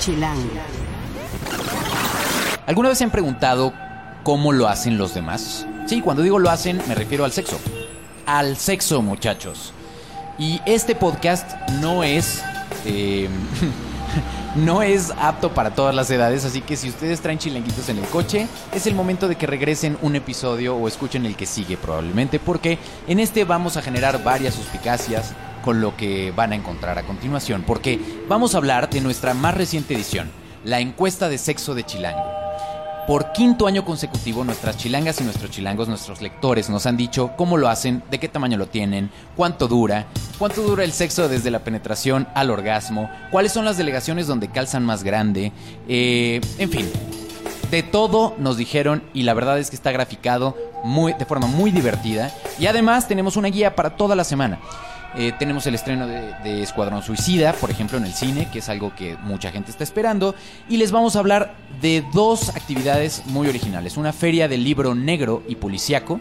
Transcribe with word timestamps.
Chilango. 0.00 0.48
¿Alguna 2.66 2.88
vez 2.88 2.98
se 2.98 3.04
han 3.04 3.10
preguntado 3.10 3.74
cómo 4.22 4.52
lo 4.52 4.66
hacen 4.66 4.96
los 4.96 5.12
demás? 5.14 5.66
Sí, 5.86 6.00
cuando 6.00 6.22
digo 6.22 6.38
lo 6.38 6.50
hacen 6.50 6.80
me 6.88 6.94
refiero 6.94 7.24
al 7.24 7.32
sexo. 7.32 7.60
Al 8.24 8.56
sexo, 8.56 9.02
muchachos. 9.02 9.72
Y 10.38 10.60
este 10.64 10.94
podcast 10.94 11.50
no 11.80 12.02
es... 12.02 12.42
eh, 12.86 13.28
no 14.56 14.82
es 14.82 15.12
apto 15.20 15.52
para 15.52 15.74
todas 15.74 15.94
las 15.94 16.10
edades, 16.10 16.44
así 16.44 16.62
que 16.62 16.76
si 16.76 16.88
ustedes 16.88 17.20
traen 17.20 17.38
chilanguitos 17.38 17.88
en 17.88 17.98
el 17.98 18.06
coche, 18.06 18.48
es 18.72 18.86
el 18.86 18.94
momento 18.94 19.28
de 19.28 19.36
que 19.36 19.46
regresen 19.46 19.98
un 20.02 20.16
episodio 20.16 20.76
o 20.76 20.88
escuchen 20.88 21.26
el 21.26 21.36
que 21.36 21.46
sigue 21.46 21.76
probablemente, 21.76 22.40
porque 22.40 22.78
en 23.06 23.20
este 23.20 23.44
vamos 23.44 23.76
a 23.76 23.82
generar 23.82 24.24
varias 24.24 24.54
suspicacias 24.54 25.34
con 25.62 25.80
lo 25.80 25.96
que 25.96 26.32
van 26.32 26.52
a 26.52 26.56
encontrar 26.56 26.98
a 26.98 27.02
continuación, 27.02 27.64
porque 27.66 28.00
vamos 28.28 28.54
a 28.54 28.58
hablar 28.58 28.90
de 28.90 29.00
nuestra 29.00 29.34
más 29.34 29.54
reciente 29.54 29.94
edición, 29.94 30.30
la 30.64 30.80
encuesta 30.80 31.28
de 31.28 31.38
sexo 31.38 31.74
de 31.74 31.84
Chilango. 31.84 32.40
Por 33.06 33.32
quinto 33.32 33.66
año 33.66 33.84
consecutivo, 33.84 34.44
nuestras 34.44 34.76
chilangas 34.76 35.20
y 35.20 35.24
nuestros 35.24 35.50
chilangos, 35.50 35.88
nuestros 35.88 36.22
lectores, 36.22 36.70
nos 36.70 36.86
han 36.86 36.96
dicho 36.96 37.32
cómo 37.36 37.56
lo 37.56 37.68
hacen, 37.68 38.04
de 38.08 38.20
qué 38.20 38.28
tamaño 38.28 38.56
lo 38.56 38.68
tienen, 38.68 39.10
cuánto 39.34 39.66
dura, 39.66 40.06
cuánto 40.38 40.62
dura 40.62 40.84
el 40.84 40.92
sexo 40.92 41.28
desde 41.28 41.50
la 41.50 41.64
penetración 41.64 42.28
al 42.34 42.50
orgasmo, 42.50 43.10
cuáles 43.32 43.52
son 43.52 43.64
las 43.64 43.78
delegaciones 43.78 44.28
donde 44.28 44.48
calzan 44.48 44.84
más 44.84 45.02
grande, 45.02 45.50
eh, 45.88 46.40
en 46.58 46.70
fin. 46.70 46.88
De 47.70 47.82
todo 47.82 48.34
nos 48.38 48.56
dijeron 48.56 49.02
y 49.14 49.22
la 49.22 49.34
verdad 49.34 49.58
es 49.58 49.70
que 49.70 49.76
está 49.76 49.92
graficado 49.92 50.56
muy, 50.84 51.12
de 51.12 51.24
forma 51.24 51.46
muy 51.46 51.70
divertida. 51.70 52.32
Y 52.58 52.66
además 52.66 53.08
tenemos 53.08 53.36
una 53.36 53.48
guía 53.48 53.74
para 53.74 53.96
toda 53.96 54.14
la 54.14 54.24
semana. 54.24 54.58
Eh, 55.16 55.32
tenemos 55.38 55.66
el 55.66 55.74
estreno 55.74 56.06
de, 56.06 56.34
de 56.44 56.62
Escuadrón 56.62 57.02
Suicida, 57.02 57.52
por 57.54 57.70
ejemplo, 57.70 57.98
en 57.98 58.04
el 58.04 58.12
cine, 58.12 58.48
que 58.52 58.60
es 58.60 58.68
algo 58.68 58.94
que 58.94 59.16
mucha 59.22 59.50
gente 59.50 59.70
está 59.70 59.84
esperando. 59.84 60.34
Y 60.68 60.76
les 60.76 60.92
vamos 60.92 61.16
a 61.16 61.18
hablar 61.18 61.54
de 61.80 62.04
dos 62.12 62.50
actividades 62.50 63.22
muy 63.26 63.48
originales. 63.48 63.96
Una 63.96 64.12
feria 64.12 64.46
del 64.48 64.62
libro 64.62 64.94
negro 64.94 65.42
y 65.48 65.56
policiaco. 65.56 66.20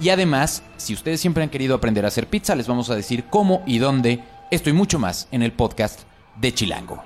Y 0.00 0.08
además, 0.08 0.62
si 0.78 0.94
ustedes 0.94 1.20
siempre 1.20 1.42
han 1.42 1.50
querido 1.50 1.74
aprender 1.74 2.04
a 2.04 2.08
hacer 2.08 2.26
pizza, 2.26 2.54
les 2.54 2.66
vamos 2.66 2.88
a 2.88 2.96
decir 2.96 3.24
cómo 3.28 3.62
y 3.66 3.78
dónde. 3.78 4.20
Esto 4.50 4.70
y 4.70 4.72
mucho 4.72 4.98
más 4.98 5.28
en 5.30 5.42
el 5.42 5.52
podcast 5.52 6.00
de 6.40 6.54
Chilango. 6.54 7.02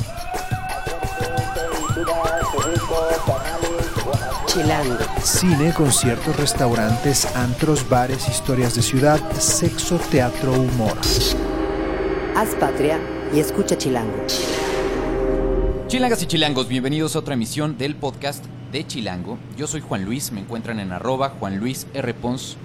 Chilango. 4.54 4.98
Cine, 5.20 5.74
conciertos, 5.74 6.36
restaurantes, 6.36 7.26
antros, 7.34 7.88
bares, 7.88 8.28
historias 8.28 8.76
de 8.76 8.82
ciudad, 8.82 9.20
sexo, 9.32 9.98
teatro, 10.12 10.52
humor. 10.52 10.96
Haz 12.36 12.54
patria 12.60 13.00
y 13.34 13.40
escucha 13.40 13.76
Chilango. 13.76 14.14
Chilangas 15.88 16.22
y 16.22 16.26
chilangos, 16.26 16.68
bienvenidos 16.68 17.16
a 17.16 17.18
otra 17.18 17.34
emisión 17.34 17.76
del 17.78 17.96
podcast 17.96 18.44
de 18.70 18.86
Chilango. 18.86 19.38
Yo 19.56 19.66
soy 19.66 19.80
Juan 19.80 20.04
Luis, 20.04 20.30
me 20.30 20.42
encuentran 20.42 20.78
en 20.78 20.92
arroba 20.92 21.30
Juan 21.30 21.58
Luis 21.58 21.88
R. 21.92 22.14
Pons 22.14 22.56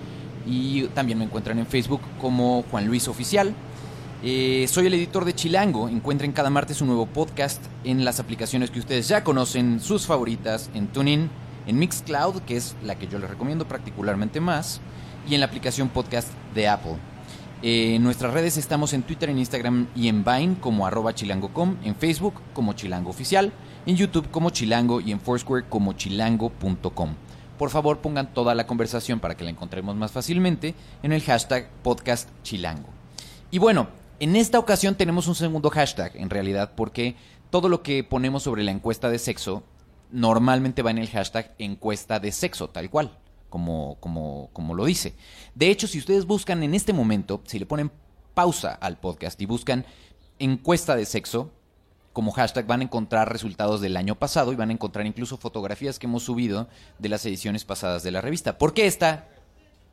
y 0.46 0.84
también 0.90 1.18
me 1.18 1.26
encuentran 1.26 1.58
en 1.58 1.66
Facebook 1.66 2.02
como 2.22 2.66
Juan 2.70 2.86
Luis 2.86 3.08
Oficial. 3.08 3.56
Eh, 4.22 4.68
soy 4.70 4.86
el 4.86 4.94
editor 4.94 5.26
de 5.26 5.34
Chilango. 5.34 5.90
Encuentren 5.90 6.34
cada 6.34 6.52
martes 6.52 6.82
un 6.82 6.90
nuevo 6.90 7.08
podcast 7.08 7.66
en 7.84 8.06
las 8.06 8.20
aplicaciones 8.20 8.70
que 8.70 8.78
ustedes 8.78 9.08
ya 9.08 9.24
conocen, 9.24 9.80
sus 9.80 10.06
favoritas, 10.06 10.70
en 10.76 10.86
TuneIn, 10.90 11.32
en 11.70 11.78
Mixcloud, 11.78 12.42
que 12.42 12.58
es 12.58 12.76
la 12.84 12.96
que 12.96 13.08
yo 13.08 13.20
les 13.20 13.30
recomiendo 13.30 13.68
particularmente 13.68 14.42
más, 14.42 14.82
y 15.28 15.36
en 15.36 15.40
la 15.40 15.46
aplicación 15.46 15.90
podcast 15.90 16.30
de 16.56 16.68
Apple. 16.68 16.96
Eh, 17.62 17.96
en 17.96 18.04
nuestras 18.04 18.34
redes 18.34 18.58
estamos 18.58 18.92
en 18.94 19.04
Twitter, 19.04 19.30
en 19.30 19.38
Instagram 19.38 19.88
y 19.96 20.08
en 20.08 20.24
Vine 20.24 20.58
como 20.60 20.88
arroba 20.88 21.14
chilango.com, 21.14 21.76
en 21.84 21.96
Facebook 21.96 22.42
como 22.54 22.74
Chilango 22.74 23.12
Oficial, 23.12 23.54
en 23.86 23.96
YouTube 23.96 24.32
como 24.32 24.50
Chilango 24.50 25.00
y 25.00 25.12
en 25.12 25.20
Foursquare 25.20 25.66
como 25.70 25.94
chilango.com. 25.94 27.14
Por 27.60 27.70
favor 27.70 28.00
pongan 28.00 28.34
toda 28.34 28.56
la 28.56 28.66
conversación 28.66 29.20
para 29.20 29.38
que 29.38 29.44
la 29.44 29.52
encontremos 29.52 29.96
más 29.96 30.12
fácilmente 30.12 30.74
en 31.04 31.12
el 31.12 31.22
hashtag 31.22 31.70
podcast 31.84 32.30
chilango. 32.42 32.90
Y 33.52 33.60
bueno, 33.60 33.90
en 34.20 34.36
esta 34.36 34.58
ocasión 34.58 34.96
tenemos 34.96 35.28
un 35.28 35.36
segundo 35.36 35.70
hashtag 35.70 36.14
en 36.16 36.32
realidad 36.32 36.72
porque 36.76 37.16
todo 37.52 37.70
lo 37.70 37.84
que 37.84 38.04
ponemos 38.04 38.42
sobre 38.42 38.64
la 38.64 38.72
encuesta 38.72 39.10
de 39.10 39.20
sexo 39.20 39.64
normalmente 40.12 40.82
va 40.82 40.92
en 40.92 40.98
el 40.98 41.10
hashtag 41.10 41.54
encuesta 41.60 42.20
de 42.20 42.32
sexo, 42.32 42.70
tal 42.70 42.90
cual, 42.90 43.18
como, 43.50 43.98
como, 44.00 44.50
como 44.54 44.76
lo 44.76 44.86
dice. 44.86 45.16
De 45.56 45.70
hecho, 45.70 45.88
si 45.88 46.00
ustedes 46.00 46.26
buscan 46.26 46.64
en 46.64 46.74
este 46.74 46.94
momento, 46.94 47.42
si 47.46 47.60
le 47.60 47.66
ponen 47.66 47.92
pausa 48.34 48.74
al 48.74 48.98
podcast 49.00 49.40
y 49.42 49.46
buscan 49.46 49.86
encuesta 50.40 50.96
de 50.96 51.06
sexo, 51.06 51.52
como 52.14 52.32
hashtag 52.32 52.66
van 52.66 52.82
a 52.82 52.84
encontrar 52.84 53.32
resultados 53.32 53.82
del 53.82 53.96
año 53.96 54.16
pasado 54.16 54.52
y 54.52 54.56
van 54.56 54.70
a 54.70 54.74
encontrar 54.74 55.06
incluso 55.06 55.38
fotografías 55.38 56.00
que 56.00 56.08
hemos 56.08 56.24
subido 56.24 56.68
de 56.98 57.10
las 57.10 57.26
ediciones 57.26 57.66
pasadas 57.66 58.04
de 58.04 58.12
la 58.12 58.22
revista. 58.22 58.58
Porque 58.58 58.88
esta, 58.88 59.28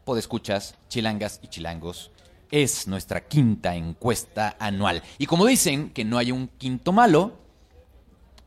podescuchas, 0.05 0.77
chilangas 0.89 1.41
y 1.43 1.49
chilangos, 1.49 2.11
es 2.51 2.87
nuestra 2.87 3.27
quinta 3.27 3.75
encuesta 3.77 4.57
anual. 4.59 5.03
Y 5.19 5.27
como 5.27 5.47
dicen 5.47 5.91
que 5.91 6.05
no 6.05 6.19
hay 6.19 6.33
un 6.33 6.49
quinto 6.49 6.93
malo, 6.93 7.46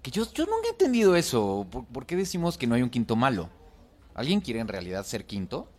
que 0.02 0.12
yo, 0.12 0.32
yo 0.34 0.46
nunca 0.46 0.68
he 0.68 0.72
entendido 0.72 1.16
eso. 1.16 1.68
¿Por, 1.70 1.86
por 1.86 2.06
qué 2.06 2.16
decimos 2.16 2.58
que 2.58 2.68
no 2.68 2.76
hay 2.76 2.82
un 2.82 2.90
quinto 2.90 3.16
malo? 3.16 3.50
¿Alguien 4.14 4.42
quiere 4.42 4.60
en 4.60 4.68
realidad 4.68 5.06
ser 5.06 5.26
quinto? 5.26 5.70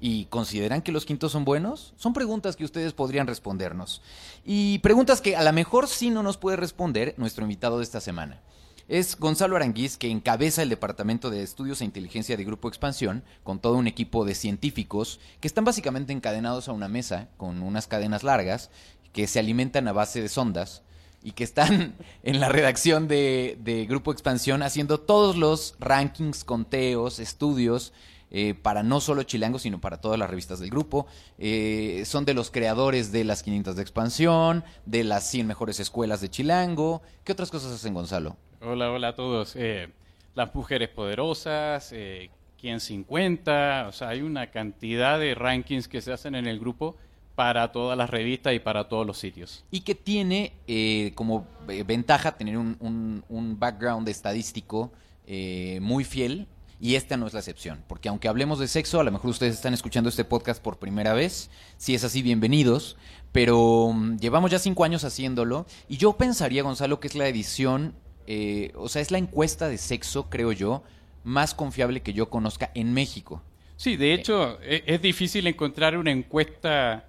¿Y 0.00 0.24
consideran 0.26 0.80
que 0.80 0.92
los 0.92 1.04
quintos 1.04 1.32
son 1.32 1.44
buenos? 1.44 1.92
Son 1.96 2.14
preguntas 2.14 2.56
que 2.56 2.64
ustedes 2.64 2.94
podrían 2.94 3.26
respondernos. 3.26 4.00
Y 4.44 4.78
preguntas 4.78 5.20
que 5.20 5.36
a 5.36 5.44
lo 5.44 5.52
mejor 5.52 5.88
sí 5.88 6.08
no 6.08 6.22
nos 6.22 6.38
puede 6.38 6.56
responder 6.56 7.14
nuestro 7.18 7.44
invitado 7.44 7.78
de 7.78 7.84
esta 7.84 8.00
semana. 8.00 8.40
Es 8.88 9.16
Gonzalo 9.16 9.56
Aranguiz, 9.56 9.98
que 9.98 10.10
encabeza 10.10 10.62
el 10.62 10.68
Departamento 10.68 11.30
de 11.30 11.42
Estudios 11.42 11.80
e 11.80 11.84
Inteligencia 11.84 12.36
de 12.36 12.44
Grupo 12.44 12.66
Expansión, 12.66 13.22
con 13.44 13.60
todo 13.60 13.74
un 13.74 13.86
equipo 13.86 14.24
de 14.24 14.34
científicos 14.34 15.20
que 15.40 15.46
están 15.46 15.64
básicamente 15.64 16.12
encadenados 16.12 16.68
a 16.68 16.72
una 16.72 16.88
mesa 16.88 17.28
con 17.36 17.62
unas 17.62 17.86
cadenas 17.86 18.24
largas 18.24 18.70
que 19.12 19.26
se 19.26 19.38
alimentan 19.38 19.86
a 19.86 19.92
base 19.92 20.20
de 20.20 20.28
sondas 20.28 20.82
y 21.22 21.32
que 21.32 21.44
están 21.44 21.94
en 22.22 22.40
la 22.40 22.48
redacción 22.48 23.08
de, 23.08 23.58
de 23.60 23.86
Grupo 23.86 24.12
Expansión 24.12 24.62
haciendo 24.62 24.98
todos 24.98 25.36
los 25.36 25.74
rankings, 25.78 26.44
conteos, 26.44 27.18
estudios 27.18 27.92
eh, 28.32 28.54
para 28.54 28.82
no 28.82 29.00
solo 29.00 29.24
Chilango, 29.24 29.58
sino 29.58 29.80
para 29.80 30.00
todas 30.00 30.18
las 30.18 30.30
revistas 30.30 30.60
del 30.60 30.70
grupo. 30.70 31.06
Eh, 31.38 32.04
son 32.06 32.24
de 32.24 32.34
los 32.34 32.50
creadores 32.50 33.10
de 33.10 33.24
las 33.24 33.42
500 33.42 33.74
de 33.74 33.82
expansión, 33.82 34.64
de 34.86 35.02
las 35.04 35.28
100 35.28 35.46
mejores 35.48 35.80
escuelas 35.80 36.20
de 36.20 36.30
Chilango. 36.30 37.02
¿Qué 37.24 37.32
otras 37.32 37.50
cosas 37.50 37.72
hacen, 37.72 37.92
Gonzalo? 37.92 38.36
Hola, 38.60 38.90
hola 38.92 39.08
a 39.08 39.14
todos. 39.16 39.56
Eh, 39.56 39.88
las 40.34 40.54
mujeres 40.54 40.88
poderosas, 40.90 41.90
eh, 41.92 42.30
quién 42.60 42.78
50, 42.78 43.86
o 43.88 43.92
sea, 43.92 44.08
hay 44.08 44.22
una 44.22 44.50
cantidad 44.50 45.18
de 45.18 45.34
rankings 45.34 45.88
que 45.88 46.00
se 46.00 46.12
hacen 46.12 46.34
en 46.34 46.46
el 46.46 46.60
grupo 46.60 46.96
para 47.40 47.72
todas 47.72 47.96
las 47.96 48.10
revistas 48.10 48.52
y 48.52 48.58
para 48.58 48.86
todos 48.90 49.06
los 49.06 49.16
sitios. 49.16 49.64
Y 49.70 49.80
que 49.80 49.94
tiene 49.94 50.52
eh, 50.68 51.12
como 51.14 51.46
eh, 51.70 51.84
ventaja 51.84 52.36
tener 52.36 52.58
un, 52.58 52.76
un- 52.80 53.24
un 53.30 53.58
background 53.58 54.06
estadístico 54.10 54.92
eh, 55.26 55.78
muy 55.80 56.04
fiel. 56.04 56.48
Y 56.78 56.96
esta 56.96 57.16
no 57.16 57.26
es 57.26 57.32
la 57.32 57.38
excepción, 57.40 57.82
porque 57.88 58.10
aunque 58.10 58.28
hablemos 58.28 58.58
de 58.58 58.68
sexo, 58.68 59.00
a 59.00 59.04
lo 59.04 59.10
mejor 59.10 59.30
ustedes 59.30 59.54
están 59.54 59.72
escuchando 59.72 60.10
este 60.10 60.24
podcast 60.26 60.62
por 60.62 60.78
primera 60.78 61.14
vez. 61.14 61.50
Si 61.78 61.94
es 61.94 62.04
así, 62.04 62.20
bienvenidos. 62.20 62.98
Pero 63.32 63.90
mm, 63.94 64.18
llevamos 64.18 64.50
ya 64.50 64.58
cinco 64.58 64.84
años 64.84 65.04
haciéndolo. 65.04 65.64
Y 65.88 65.96
yo 65.96 66.12
pensaría, 66.18 66.62
Gonzalo, 66.62 67.00
que 67.00 67.08
es 67.08 67.14
la 67.14 67.26
edición, 67.26 67.94
eh, 68.26 68.70
o 68.76 68.90
sea, 68.90 69.00
es 69.00 69.10
la 69.10 69.16
encuesta 69.18 69.66
de 69.68 69.78
sexo, 69.78 70.28
creo 70.28 70.52
yo, 70.52 70.82
más 71.24 71.54
confiable 71.54 72.02
que 72.02 72.12
yo 72.12 72.28
conozca 72.28 72.70
en 72.74 72.92
México. 72.92 73.42
Sí, 73.76 73.96
de 73.96 74.12
hecho, 74.12 74.58
e- 74.60 74.82
es 74.86 75.00
difícil 75.00 75.46
encontrar 75.46 75.96
una 75.96 76.10
encuesta 76.10 77.06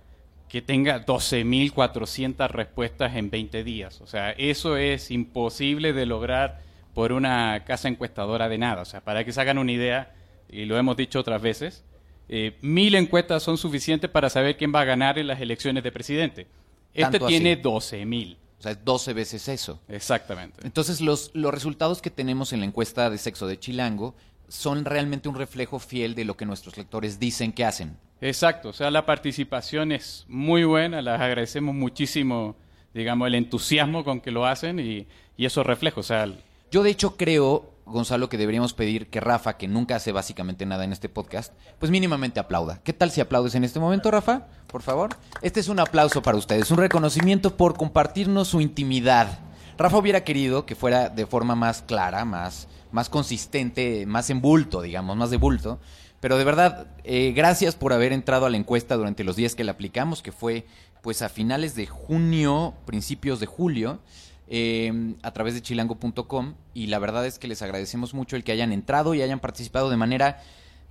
que 0.51 0.61
tenga 0.61 1.05
12.400 1.05 2.49
respuestas 2.49 3.15
en 3.15 3.29
20 3.29 3.63
días. 3.63 4.01
O 4.01 4.05
sea, 4.05 4.31
eso 4.31 4.75
es 4.75 5.09
imposible 5.09 5.93
de 5.93 6.05
lograr 6.05 6.59
por 6.93 7.13
una 7.13 7.63
casa 7.63 7.87
encuestadora 7.87 8.49
de 8.49 8.57
nada. 8.57 8.81
O 8.81 8.85
sea, 8.85 8.99
para 8.99 9.23
que 9.23 9.31
se 9.31 9.39
hagan 9.39 9.57
una 9.57 9.71
idea, 9.71 10.13
y 10.49 10.65
lo 10.65 10.77
hemos 10.77 10.97
dicho 10.97 11.21
otras 11.21 11.41
veces, 11.41 11.85
eh, 12.27 12.57
mil 12.59 12.95
encuestas 12.95 13.43
son 13.43 13.57
suficientes 13.57 14.09
para 14.09 14.29
saber 14.29 14.57
quién 14.57 14.73
va 14.75 14.81
a 14.81 14.83
ganar 14.83 15.17
en 15.17 15.27
las 15.27 15.39
elecciones 15.39 15.85
de 15.85 15.91
presidente. 15.93 16.47
Este 16.93 17.21
tiene 17.21 17.61
12.000. 17.61 18.35
O 18.59 18.61
sea, 18.61 18.73
es 18.73 18.83
12 18.83 19.13
veces 19.13 19.47
eso. 19.47 19.79
Exactamente. 19.87 20.59
Entonces, 20.65 20.99
los, 20.99 21.31
los 21.33 21.53
resultados 21.53 22.01
que 22.01 22.09
tenemos 22.09 22.51
en 22.51 22.59
la 22.59 22.65
encuesta 22.65 23.09
de 23.09 23.17
sexo 23.17 23.47
de 23.47 23.57
Chilango 23.57 24.15
son 24.49 24.83
realmente 24.83 25.29
un 25.29 25.35
reflejo 25.35 25.79
fiel 25.79 26.13
de 26.13 26.25
lo 26.25 26.35
que 26.35 26.45
nuestros 26.45 26.75
lectores 26.75 27.19
dicen 27.21 27.53
que 27.53 27.63
hacen. 27.63 27.95
Exacto, 28.21 28.69
o 28.69 28.73
sea, 28.73 28.91
la 28.91 29.05
participación 29.05 29.91
es 29.91 30.25
muy 30.27 30.63
buena, 30.63 31.01
les 31.01 31.19
agradecemos 31.19 31.73
muchísimo, 31.73 32.55
digamos, 32.93 33.27
el 33.27 33.33
entusiasmo 33.35 34.03
con 34.03 34.21
que 34.21 34.29
lo 34.29 34.45
hacen 34.45 34.79
y, 34.79 35.07
y 35.35 35.45
eso 35.45 35.63
refleja, 35.63 35.99
o 35.99 36.03
sea, 36.03 36.31
Yo, 36.69 36.83
de 36.83 36.91
hecho, 36.91 37.17
creo, 37.17 37.71
Gonzalo, 37.85 38.29
que 38.29 38.37
deberíamos 38.37 38.73
pedir 38.73 39.07
que 39.07 39.19
Rafa, 39.19 39.57
que 39.57 39.67
nunca 39.67 39.95
hace 39.95 40.11
básicamente 40.11 40.67
nada 40.67 40.83
en 40.83 40.93
este 40.93 41.09
podcast, 41.09 41.51
pues 41.79 41.91
mínimamente 41.91 42.39
aplauda. 42.39 42.79
¿Qué 42.83 42.93
tal 42.93 43.09
si 43.09 43.21
aplaudes 43.21 43.55
en 43.55 43.63
este 43.63 43.79
momento, 43.79 44.11
Rafa? 44.11 44.47
Por 44.67 44.83
favor. 44.83 45.09
Este 45.41 45.59
es 45.59 45.67
un 45.67 45.79
aplauso 45.79 46.21
para 46.21 46.37
ustedes, 46.37 46.69
un 46.69 46.77
reconocimiento 46.77 47.57
por 47.57 47.75
compartirnos 47.75 48.49
su 48.49 48.61
intimidad. 48.61 49.39
Rafa 49.77 49.97
hubiera 49.97 50.23
querido 50.23 50.67
que 50.67 50.75
fuera 50.75 51.09
de 51.09 51.25
forma 51.25 51.55
más 51.55 51.81
clara, 51.81 52.23
más, 52.23 52.67
más 52.91 53.09
consistente, 53.09 54.05
más 54.05 54.29
en 54.29 54.41
bulto, 54.41 54.83
digamos, 54.83 55.17
más 55.17 55.31
de 55.31 55.37
bulto. 55.37 55.79
Pero 56.21 56.37
de 56.37 56.43
verdad, 56.43 56.87
eh, 57.03 57.33
gracias 57.35 57.75
por 57.75 57.91
haber 57.91 58.13
entrado 58.13 58.45
a 58.45 58.49
la 58.49 58.55
encuesta 58.55 58.95
durante 58.95 59.23
los 59.23 59.35
días 59.35 59.55
que 59.55 59.63
la 59.63 59.73
aplicamos, 59.73 60.21
que 60.21 60.31
fue 60.31 60.65
pues 61.01 61.23
a 61.23 61.29
finales 61.29 61.75
de 61.75 61.87
junio, 61.87 62.75
principios 62.85 63.39
de 63.39 63.47
julio, 63.47 63.99
eh, 64.47 65.15
a 65.23 65.31
través 65.31 65.55
de 65.55 65.61
chilango.com. 65.61 66.53
Y 66.75 66.87
la 66.87 66.99
verdad 66.99 67.25
es 67.25 67.39
que 67.39 67.47
les 67.47 67.63
agradecemos 67.63 68.13
mucho 68.13 68.35
el 68.35 68.43
que 68.43 68.51
hayan 68.51 68.71
entrado 68.71 69.15
y 69.15 69.23
hayan 69.23 69.39
participado 69.39 69.89
de 69.89 69.97
manera 69.97 70.41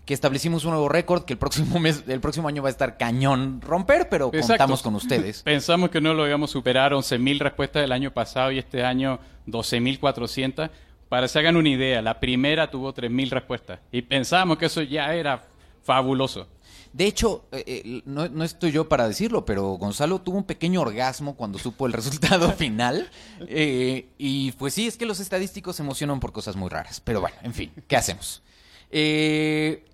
que 0.04 0.14
establecimos 0.14 0.64
un 0.64 0.72
nuevo 0.72 0.88
récord 0.88 1.24
que 1.24 1.34
el 1.34 1.38
próximo 1.38 1.78
mes, 1.78 2.02
el 2.08 2.20
próximo 2.20 2.48
año 2.48 2.62
va 2.62 2.68
a 2.68 2.72
estar 2.72 2.96
cañón 2.96 3.60
romper, 3.60 4.08
pero 4.08 4.26
Exacto. 4.32 4.54
contamos 4.54 4.82
con 4.82 4.96
ustedes. 4.96 5.42
Pensamos 5.44 5.90
que 5.90 6.00
no 6.00 6.12
lo 6.12 6.26
íbamos 6.26 6.50
a 6.50 6.52
superar, 6.54 6.90
11.000 6.90 7.38
respuestas 7.38 7.82
del 7.82 7.92
año 7.92 8.12
pasado 8.12 8.50
y 8.50 8.58
este 8.58 8.82
año 8.82 9.20
12.400. 9.46 10.70
Para 11.10 11.22
que 11.22 11.28
se 11.28 11.38
hagan 11.40 11.56
una 11.56 11.68
idea, 11.68 12.00
la 12.00 12.18
primera 12.20 12.70
tuvo 12.70 12.94
3.000 12.94 13.30
respuestas 13.30 13.80
y 13.92 14.00
pensábamos 14.00 14.56
que 14.56 14.66
eso 14.66 14.80
ya 14.80 15.12
era 15.12 15.44
fabuloso. 15.82 16.48
De 16.92 17.04
hecho, 17.04 17.44
eh, 17.52 17.64
eh, 17.66 18.02
no, 18.06 18.28
no 18.28 18.44
estoy 18.44 18.72
yo 18.72 18.88
para 18.88 19.06
decirlo, 19.06 19.44
pero 19.44 19.72
Gonzalo 19.72 20.20
tuvo 20.20 20.38
un 20.38 20.44
pequeño 20.44 20.80
orgasmo 20.80 21.34
cuando 21.36 21.58
supo 21.58 21.86
el 21.86 21.92
resultado 21.94 22.52
final. 22.52 23.10
Eh, 23.40 24.06
y 24.18 24.52
pues 24.52 24.72
sí, 24.72 24.86
es 24.86 24.96
que 24.96 25.04
los 25.04 25.20
estadísticos 25.20 25.76
se 25.76 25.82
emocionan 25.82 26.20
por 26.20 26.32
cosas 26.32 26.56
muy 26.56 26.68
raras. 26.68 27.00
Pero 27.00 27.20
bueno, 27.20 27.36
en 27.42 27.54
fin, 27.54 27.72
¿qué 27.86 27.96
hacemos? 27.96 28.42
Eh, 28.90 29.84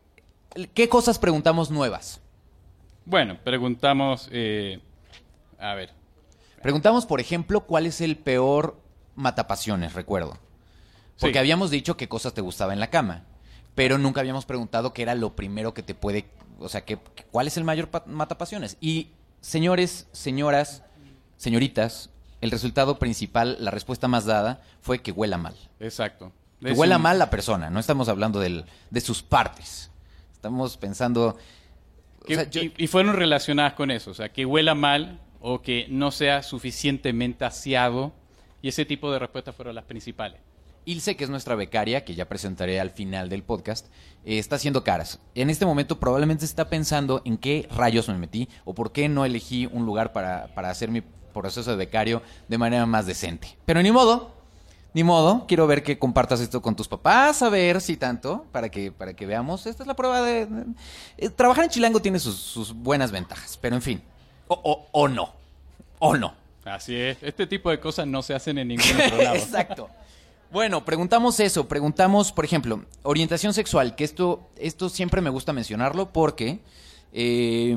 ¿Qué 0.74 0.88
cosas 0.88 1.18
preguntamos 1.18 1.70
nuevas? 1.70 2.20
Bueno, 3.04 3.38
preguntamos, 3.42 4.28
a 5.58 5.74
ver, 5.74 5.90
Preguntamos, 6.62 7.06
por 7.06 7.20
ejemplo, 7.20 7.60
cuál 7.60 7.86
es 7.86 8.00
el 8.00 8.16
peor 8.16 8.76
matapasiones, 9.14 9.92
recuerdo. 9.94 10.36
Porque 11.20 11.34
Sí. 11.34 11.38
habíamos 11.38 11.70
dicho 11.70 11.96
qué 11.96 12.08
cosas 12.08 12.34
te 12.34 12.40
gustaba 12.40 12.72
en 12.72 12.80
la 12.80 12.90
cama, 12.90 13.24
pero 13.74 13.98
nunca 13.98 14.20
habíamos 14.20 14.44
preguntado 14.44 14.92
qué 14.92 15.02
era 15.02 15.14
lo 15.14 15.34
primero 15.36 15.72
que 15.74 15.82
te 15.82 15.94
puede, 15.94 16.26
o 16.58 16.68
sea, 16.68 16.84
que, 16.84 16.96
cuál 17.30 17.46
es 17.46 17.56
el 17.56 17.64
mayor 17.64 17.88
pa- 17.88 18.04
matapasiones. 18.06 18.76
Y 18.80 19.08
señores, 19.40 20.08
señoras, 20.12 20.82
señoritas, 21.36 22.10
el 22.40 22.50
resultado 22.50 22.98
principal, 22.98 23.56
la 23.60 23.70
respuesta 23.70 24.08
más 24.08 24.24
dada 24.26 24.60
fue 24.80 25.00
que 25.00 25.12
huela 25.12 25.38
mal. 25.38 25.54
exacto. 25.80 26.32
Que 26.60 26.70
Es 26.70 26.78
huela 26.78 26.96
un- 26.96 27.02
mal 27.02 27.18
la 27.18 27.28
persona, 27.28 27.68
no 27.68 27.78
estamos 27.80 28.08
hablando 28.08 28.40
del- 28.40 28.64
de 28.90 29.00
sus 29.02 29.22
partes. 29.22 29.90
Estamos 30.32 30.76
pensando... 30.78 31.36
o 32.22 32.24
que- 32.24 32.34
sea, 32.34 32.48
yo- 32.50 32.62
y, 32.62 32.72
y 32.78 32.86
fueron 32.86 33.14
relacionadas 33.14 33.74
con 33.74 33.90
eso, 33.90 34.10
o 34.10 34.14
sea, 34.14 34.30
que 34.32 34.46
huela 34.46 34.74
mal 34.74 35.20
o 35.40 35.60
que 35.60 35.86
no 35.90 36.10
sea 36.10 36.42
suficientemente 36.42 37.44
aseado 37.44 38.12
y 38.62 38.68
ese 38.68 38.84
tipo 38.86 39.12
de 39.12 39.18
respuestas 39.18 39.54
fueron 39.54 39.74
las 39.74 39.84
principales. 39.84 40.40
Ilse, 40.86 41.16
que 41.16 41.24
es 41.24 41.30
nuestra 41.30 41.54
becaria, 41.56 42.04
que 42.04 42.14
ya 42.14 42.28
presentaré 42.28 42.80
al 42.80 42.90
final 42.90 43.28
del 43.28 43.42
podcast, 43.42 43.86
eh, 44.24 44.38
está 44.38 44.56
haciendo 44.56 44.84
caras. 44.84 45.18
En 45.34 45.50
este 45.50 45.66
momento 45.66 46.00
probablemente 46.00 46.44
está 46.44 46.68
pensando 46.70 47.20
en 47.24 47.36
qué 47.36 47.68
rayos 47.76 48.08
me 48.08 48.14
metí 48.16 48.48
o 48.64 48.74
por 48.74 48.92
qué 48.92 49.08
no 49.08 49.24
elegí 49.24 49.66
un 49.70 49.84
lugar 49.84 50.12
para, 50.12 50.46
para 50.54 50.70
hacer 50.70 50.88
mi 50.90 51.02
proceso 51.34 51.70
de 51.70 51.76
becario 51.76 52.22
de 52.48 52.56
manera 52.56 52.86
más 52.86 53.04
decente. 53.04 53.58
Pero 53.66 53.82
ni 53.82 53.90
modo, 53.92 54.32
ni 54.94 55.02
modo. 55.04 55.44
Quiero 55.46 55.66
ver 55.66 55.82
que 55.82 55.98
compartas 55.98 56.40
esto 56.40 56.62
con 56.62 56.74
tus 56.76 56.88
papás, 56.88 57.42
a 57.42 57.48
ver 57.50 57.80
si 57.82 57.96
tanto, 57.96 58.46
para 58.52 58.70
que, 58.70 58.90
para 58.92 59.12
que 59.14 59.26
veamos. 59.26 59.66
Esta 59.66 59.82
es 59.82 59.86
la 59.86 59.94
prueba 59.94 60.22
de... 60.22 60.46
de- 60.46 60.64
eh, 61.18 61.28
trabajar 61.28 61.64
en 61.64 61.70
Chilango 61.70 62.00
tiene 62.00 62.18
sus, 62.18 62.36
sus 62.36 62.72
buenas 62.72 63.10
ventajas, 63.10 63.58
pero 63.60 63.76
en 63.76 63.82
fin. 63.82 64.02
O, 64.48 64.54
o, 64.62 64.86
o 64.92 65.08
no. 65.08 65.32
O 65.98 66.16
no. 66.16 66.32
Así 66.64 66.94
es, 66.96 67.18
este 67.22 67.46
tipo 67.46 67.70
de 67.70 67.78
cosas 67.80 68.06
no 68.06 68.22
se 68.22 68.34
hacen 68.34 68.56
en 68.58 68.68
ningún 68.68 68.86
otro 69.04 69.18
lado. 69.22 69.36
Exacto. 69.36 69.88
Bueno, 70.56 70.86
preguntamos 70.86 71.38
eso, 71.38 71.68
preguntamos, 71.68 72.32
por 72.32 72.46
ejemplo, 72.46 72.86
orientación 73.02 73.52
sexual, 73.52 73.94
que 73.94 74.04
esto, 74.04 74.48
esto 74.56 74.88
siempre 74.88 75.20
me 75.20 75.28
gusta 75.28 75.52
mencionarlo 75.52 76.14
porque 76.14 76.60
eh, 77.12 77.76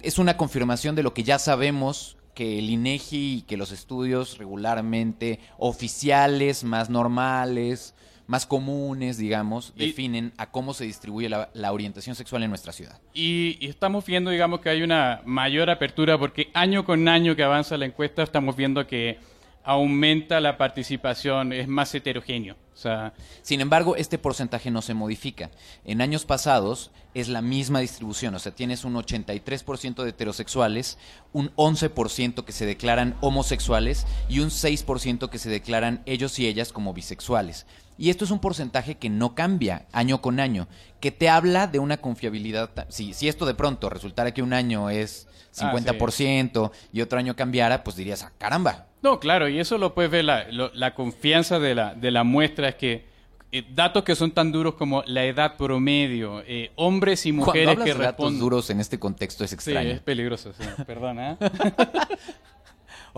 es 0.00 0.18
una 0.18 0.36
confirmación 0.36 0.96
de 0.96 1.04
lo 1.04 1.14
que 1.14 1.22
ya 1.22 1.38
sabemos 1.38 2.16
que 2.34 2.58
el 2.58 2.68
INEGI 2.68 3.34
y 3.34 3.42
que 3.42 3.56
los 3.56 3.70
estudios 3.70 4.38
regularmente 4.38 5.38
oficiales, 5.56 6.64
más 6.64 6.90
normales, 6.90 7.94
más 8.26 8.44
comunes, 8.44 9.18
digamos, 9.18 9.72
Y- 9.76 9.86
definen 9.86 10.32
a 10.36 10.50
cómo 10.50 10.74
se 10.74 10.82
distribuye 10.82 11.28
la, 11.28 11.50
la 11.54 11.72
orientación 11.72 12.16
sexual 12.16 12.42
en 12.42 12.50
nuestra 12.50 12.72
ciudad. 12.72 12.98
Y, 13.14 13.56
y 13.60 13.68
estamos 13.68 14.04
viendo, 14.04 14.32
digamos, 14.32 14.58
que 14.58 14.68
hay 14.68 14.82
una 14.82 15.22
mayor 15.26 15.70
apertura 15.70 16.18
porque 16.18 16.50
año 16.54 16.84
con 16.84 17.06
año 17.06 17.36
que 17.36 17.44
avanza 17.44 17.76
la 17.76 17.86
encuesta 17.86 18.24
estamos 18.24 18.56
viendo 18.56 18.84
que 18.84 19.20
aumenta 19.66 20.40
la 20.40 20.56
participación, 20.56 21.52
es 21.52 21.66
más 21.66 21.92
heterogéneo. 21.92 22.54
O 22.72 22.78
sea, 22.78 23.14
Sin 23.42 23.60
embargo, 23.60 23.96
este 23.96 24.16
porcentaje 24.16 24.70
no 24.70 24.80
se 24.80 24.94
modifica. 24.94 25.50
En 25.84 26.00
años 26.00 26.24
pasados 26.24 26.92
es 27.14 27.28
la 27.28 27.42
misma 27.42 27.80
distribución, 27.80 28.34
o 28.34 28.38
sea, 28.38 28.54
tienes 28.54 28.84
un 28.84 28.94
83% 28.94 30.04
de 30.04 30.10
heterosexuales, 30.10 30.98
un 31.32 31.50
11% 31.56 32.44
que 32.44 32.52
se 32.52 32.64
declaran 32.64 33.16
homosexuales 33.20 34.06
y 34.28 34.38
un 34.38 34.50
6% 34.50 35.28
que 35.30 35.38
se 35.38 35.50
declaran 35.50 36.02
ellos 36.06 36.38
y 36.38 36.46
ellas 36.46 36.72
como 36.72 36.94
bisexuales. 36.94 37.66
Y 37.98 38.10
esto 38.10 38.24
es 38.24 38.30
un 38.30 38.40
porcentaje 38.40 38.96
que 38.96 39.08
no 39.08 39.34
cambia 39.34 39.86
año 39.90 40.20
con 40.20 40.38
año, 40.38 40.68
que 41.00 41.10
te 41.10 41.28
habla 41.28 41.66
de 41.66 41.80
una 41.80 41.96
confiabilidad. 41.96 42.86
Si, 42.88 43.14
si 43.14 43.26
esto 43.26 43.46
de 43.46 43.54
pronto 43.54 43.88
resultara 43.90 44.32
que 44.32 44.42
un 44.42 44.52
año 44.52 44.90
es 44.90 45.26
Ah, 45.58 45.72
50% 45.72 46.70
y 46.92 47.00
otro 47.00 47.18
año 47.18 47.34
cambiara, 47.34 47.82
pues 47.82 47.96
dirías, 47.96 48.22
ah, 48.22 48.32
caramba, 48.38 48.86
no, 49.10 49.20
claro, 49.20 49.48
y 49.48 49.58
eso 49.58 49.78
lo 49.78 49.94
puedes 49.94 50.10
ver, 50.10 50.24
la, 50.24 50.46
lo- 50.50 50.70
la 50.74 50.94
confianza 50.94 51.58
de 51.58 51.74
la, 51.74 51.94
de 51.94 52.10
la 52.10 52.24
muestra 52.24 52.68
es 52.70 52.74
que 52.74 53.04
eh, 53.52 53.62
datos 53.74 54.02
que 54.02 54.14
son 54.16 54.32
tan 54.32 54.50
duros 54.52 54.74
como 54.74 55.02
la 55.06 55.24
edad 55.24 55.56
promedio, 55.56 56.42
eh, 56.46 56.72
hombres 56.74 57.24
y 57.26 57.30
Cuando 57.30 57.46
mujeres 57.46 57.68
hablas 57.68 57.84
que 57.84 57.92
de 57.94 57.98
datos 57.98 58.06
responden... 58.16 58.40
duros 58.40 58.70
en 58.70 58.80
este 58.80 58.98
contexto 58.98 59.44
es 59.44 59.50
Sí, 59.50 59.54
extraño. 59.54 59.90
es 59.90 60.00
peligroso, 60.00 60.52
sí, 60.52 60.64
perdona. 60.86 61.38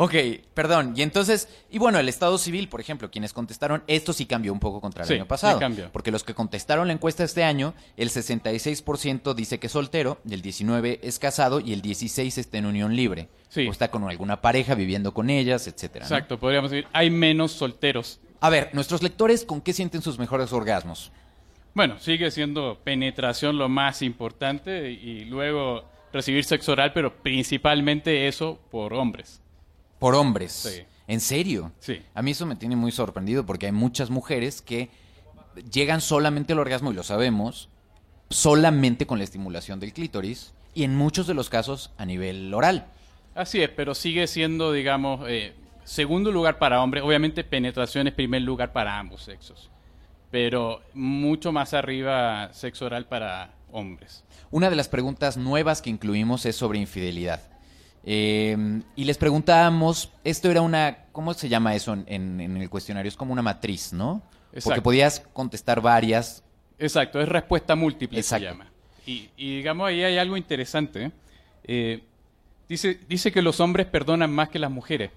Ok, 0.00 0.14
perdón. 0.54 0.92
Y 0.96 1.02
entonces, 1.02 1.48
y 1.70 1.78
bueno, 1.78 1.98
el 1.98 2.08
Estado 2.08 2.38
Civil, 2.38 2.68
por 2.68 2.80
ejemplo, 2.80 3.10
quienes 3.10 3.32
contestaron, 3.32 3.82
esto 3.88 4.12
sí 4.12 4.26
cambió 4.26 4.52
un 4.52 4.60
poco 4.60 4.80
contra 4.80 5.02
el 5.02 5.08
Sí, 5.08 5.14
año 5.14 5.26
pasado. 5.26 5.58
sí. 5.74 5.82
Porque 5.92 6.12
los 6.12 6.22
que 6.22 6.34
contestaron 6.34 6.86
la 6.86 6.92
encuesta 6.92 7.24
este 7.24 7.42
año, 7.42 7.74
el 7.96 8.08
66% 8.10 9.34
dice 9.34 9.58
que 9.58 9.66
es 9.66 9.72
soltero, 9.72 10.20
el 10.30 10.40
19% 10.40 11.00
es 11.02 11.18
casado 11.18 11.58
y 11.58 11.72
el 11.72 11.82
16% 11.82 12.38
está 12.38 12.58
en 12.58 12.66
unión 12.66 12.94
libre. 12.94 13.28
Sí. 13.48 13.66
O 13.66 13.72
está 13.72 13.90
con 13.90 14.04
alguna 14.08 14.40
pareja 14.40 14.76
viviendo 14.76 15.12
con 15.12 15.30
ellas, 15.30 15.66
etcétera. 15.66 16.04
¿no? 16.08 16.14
Exacto, 16.14 16.38
podríamos 16.38 16.70
decir, 16.70 16.86
hay 16.92 17.10
menos 17.10 17.50
solteros. 17.50 18.20
A 18.40 18.50
ver, 18.50 18.70
nuestros 18.75 19.02
lectores, 19.02 19.44
¿con 19.44 19.61
qué 19.61 19.73
sienten 19.73 20.00
sus 20.02 20.16
mejores 20.16 20.52
orgasmos? 20.52 21.11
Bueno, 21.75 21.99
sigue 21.99 22.30
siendo 22.30 22.78
penetración 22.84 23.58
lo 23.58 23.68
más 23.68 24.02
importante 24.02 24.92
y 24.92 25.25
luego 25.25 25.84
recibir 26.12 26.44
sexo 26.44 26.70
oral, 26.70 26.92
pero 26.92 27.16
principalmente 27.20 28.28
eso 28.28 28.61
por 28.70 28.94
hombres. 28.94 29.42
Por 29.99 30.14
hombres. 30.14 30.52
Sí. 30.52 30.83
¿En 31.07 31.21
serio? 31.21 31.73
Sí. 31.81 32.02
A 32.14 32.23
mí 32.23 32.33
eso 32.33 32.47
me 32.47 32.57
tiene 32.57 32.76
muy 32.76 32.93
sorprendido 32.93 33.47
porque 33.47 33.67
hay 33.67 33.73
muchas 33.73 34.11
mujeres 34.11 34.62
que 34.62 34.90
llegan 35.73 36.00
solamente 36.00 36.52
al 36.52 36.59
orgasmo, 36.59 36.93
y 36.93 36.95
lo 36.95 37.02
sabemos, 37.02 37.69
solamente 38.31 39.07
con 39.07 39.19
la 39.19 39.25
estimulación 39.25 39.81
del 39.81 39.93
clítoris 39.93 40.52
y 40.75 40.85
en 40.85 40.95
muchos 40.95 41.26
de 41.26 41.35
los 41.35 41.49
casos 41.49 41.93
a 41.97 42.05
nivel 42.05 42.52
oral. 42.52 42.87
Así 43.35 43.62
es, 43.62 43.71
pero 43.71 43.95
sigue 43.95 44.26
siendo, 44.26 44.73
digamos, 44.73 45.28
eh, 45.28 45.55
segundo 45.85 46.31
lugar 46.31 46.59
para 46.59 46.83
hombres. 46.83 47.02
Obviamente 47.05 47.45
penetración 47.45 48.07
es 48.07 48.14
primer 48.14 48.43
lugar 48.43 48.73
para 48.73 48.99
ambos 48.99 49.23
sexos, 49.23 49.71
pero 50.31 50.83
mucho 50.95 51.52
más 51.52 51.73
arriba 51.75 52.52
sexo 52.52 52.87
oral 52.87 53.07
para 53.07 53.55
hombres. 53.73 54.25
Una 54.50 54.71
de 54.71 54.76
las 54.76 54.88
preguntas 54.88 55.37
nuevas 55.37 55.83
que 55.83 55.90
incluimos 55.90 56.47
es 56.47 56.57
sobre 56.57 56.78
infidelidad. 56.78 57.40
Eh, 58.05 58.83
y 58.97 59.05
les 59.05 59.19
preguntábamos, 59.19 60.12
esto 60.25 60.50
era 60.50 60.62
una, 60.62 61.05
¿cómo 61.12 61.35
se 61.35 61.49
llama 61.49 61.75
eso 61.75 61.97
en, 62.07 62.40
el 62.40 62.71
cuestionario? 62.71 63.09
Es 63.09 63.17
como 63.17 63.33
una 63.33 63.43
matriz, 63.43 63.93
¿no? 63.93 64.23
Porque 64.64 64.83
podías 64.83 65.21
contestar 65.33 65.81
varias. 65.81 66.43
Exacto, 66.78 67.21
es 67.21 67.28
respuesta 67.28 67.75
múltiple 67.75 68.19
Exacto. 68.19 68.47
se 68.47 68.50
llama. 68.50 68.71
Y, 69.07 69.31
y, 69.37 69.57
digamos, 69.57 69.88
ahí 69.88 70.02
hay 70.02 70.19
algo 70.19 70.37
interesante. 70.37 71.12
Eh, 71.64 72.02
dice, 72.69 73.00
dice 73.09 73.33
que 73.33 73.43
los 73.43 73.61
hombres 73.61 73.87
perdonan 73.87 74.31
más 74.31 74.49
que 74.49 74.59
las 74.59 74.71
mujeres, 74.71 75.11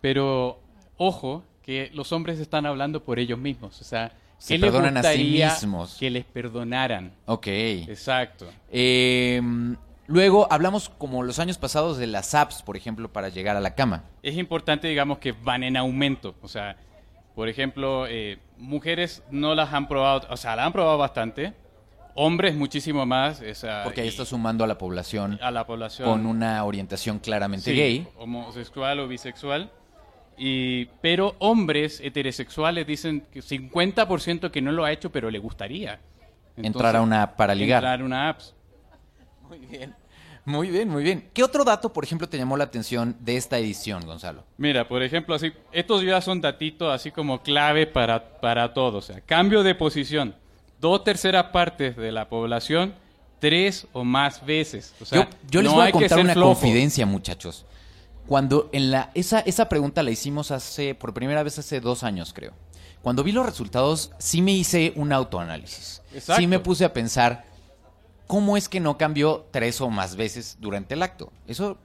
pero 0.00 0.60
ojo, 0.96 1.44
que 1.62 1.90
los 1.94 2.12
hombres 2.12 2.38
están 2.38 2.66
hablando 2.66 3.02
por 3.02 3.18
ellos 3.18 3.38
mismos. 3.38 3.80
O 3.80 3.84
sea, 3.84 4.12
Se 4.38 4.54
¿qué 4.54 4.58
les 4.58 4.70
perdonan 4.70 4.96
a 4.96 5.02
sí 5.02 5.24
mismos. 5.24 5.96
que 5.98 6.10
les 6.10 6.24
perdonaran? 6.24 7.12
Ok. 7.26 7.46
Exacto. 7.46 8.46
Eh, 8.70 9.40
luego 10.10 10.46
hablamos 10.50 10.88
como 10.88 11.22
los 11.22 11.38
años 11.38 11.56
pasados 11.56 11.96
de 11.96 12.06
las 12.08 12.34
apps, 12.34 12.62
por 12.62 12.76
ejemplo, 12.76 13.12
para 13.12 13.28
llegar 13.28 13.56
a 13.56 13.60
la 13.60 13.74
cama. 13.74 14.04
Es 14.22 14.36
importante, 14.36 14.88
digamos, 14.88 15.18
que 15.18 15.32
van 15.32 15.62
en 15.62 15.76
aumento. 15.76 16.34
O 16.42 16.48
sea, 16.48 16.76
por 17.34 17.48
ejemplo, 17.48 18.06
eh, 18.08 18.38
mujeres 18.58 19.22
no 19.30 19.54
las 19.54 19.72
han 19.72 19.86
probado, 19.88 20.26
o 20.28 20.36
sea, 20.36 20.56
las 20.56 20.66
han 20.66 20.72
probado 20.72 20.98
bastante. 20.98 21.54
Hombres 22.16 22.56
muchísimo 22.56 23.06
más. 23.06 23.40
o 23.40 23.54
sea, 23.54 23.82
Porque 23.84 24.00
ahí 24.00 24.08
y- 24.08 24.10
está 24.10 24.24
sumando 24.24 24.64
a 24.64 24.66
la 24.66 24.76
población 24.76 25.38
a 25.40 25.50
la 25.52 25.64
población 25.64 26.08
con 26.08 26.26
una 26.26 26.62
orientación 26.64 27.20
claramente 27.20 27.70
Sí, 27.70 27.76
gay. 27.76 28.08
homosexual 28.18 28.98
o 29.00 29.08
bisexual. 29.08 29.70
Y, 30.36 30.86
pero 31.02 31.36
hombres 31.38 32.00
heterosexuales 32.00 32.86
dicen 32.86 33.26
que 33.30 33.42
50% 33.42 34.50
que 34.50 34.60
no 34.62 34.72
lo 34.72 34.84
ha 34.84 34.90
hecho, 34.92 35.10
pero 35.12 35.30
le 35.30 35.38
gustaría. 35.38 36.00
entrar 36.56 36.96
a 36.96 37.00
una 37.02 37.22
app 37.22 37.36
para 37.36 37.54
ligar. 37.54 37.78
Entrar 37.84 38.00
a 38.00 38.04
una 38.04 38.28
app. 38.30 38.40
Muy 39.48 39.58
bien. 39.58 39.94
Muy 40.50 40.68
bien, 40.68 40.88
muy 40.88 41.04
bien. 41.04 41.30
¿Qué 41.32 41.44
otro 41.44 41.64
dato, 41.64 41.92
por 41.92 42.04
ejemplo, 42.04 42.28
te 42.28 42.36
llamó 42.36 42.56
la 42.56 42.64
atención 42.64 43.16
de 43.20 43.36
esta 43.36 43.58
edición, 43.58 44.04
Gonzalo? 44.04 44.44
Mira, 44.56 44.88
por 44.88 45.02
ejemplo, 45.02 45.34
así, 45.34 45.52
estos 45.70 46.02
ya 46.02 46.20
son 46.20 46.40
datitos 46.40 46.92
así 46.92 47.12
como 47.12 47.42
clave 47.42 47.86
para, 47.86 48.40
para 48.40 48.74
todo. 48.74 48.98
O 48.98 49.02
sea, 49.02 49.20
cambio 49.20 49.62
de 49.62 49.74
posición. 49.76 50.34
Dos 50.80 51.04
terceras 51.04 51.44
partes 51.46 51.96
de 51.96 52.10
la 52.10 52.28
población, 52.28 52.94
tres 53.38 53.86
o 53.92 54.02
más 54.02 54.44
veces. 54.44 54.94
O 55.00 55.04
sea, 55.04 55.22
yo, 55.22 55.30
yo 55.50 55.62
les 55.62 55.70
no 55.70 55.76
voy 55.76 55.88
a 55.88 55.92
contar 55.92 56.18
una 56.18 56.32
flojo. 56.32 56.54
confidencia, 56.54 57.06
muchachos. 57.06 57.66
Cuando 58.26 58.68
en 58.72 58.90
la 58.90 59.10
esa 59.14 59.40
esa 59.40 59.68
pregunta 59.68 60.02
la 60.02 60.10
hicimos 60.10 60.50
hace 60.50 60.94
por 60.94 61.12
primera 61.14 61.42
vez 61.42 61.58
hace 61.58 61.80
dos 61.80 62.02
años, 62.02 62.32
creo. 62.32 62.52
Cuando 63.02 63.24
vi 63.24 63.32
los 63.32 63.46
resultados, 63.46 64.12
sí 64.18 64.42
me 64.42 64.52
hice 64.52 64.92
un 64.96 65.12
autoanálisis. 65.12 66.02
Exacto. 66.12 66.40
Sí 66.40 66.46
me 66.46 66.58
puse 66.58 66.84
a 66.84 66.92
pensar 66.92 67.44
cómo 68.30 68.56
es 68.56 68.68
que 68.68 68.78
no 68.78 68.96
cambió 68.96 69.48
tres 69.50 69.80
o 69.80 69.90
más 69.90 70.14
veces 70.14 70.56
durante 70.60 70.94
el 70.94 71.02
acto. 71.02 71.32
Eso 71.48 71.76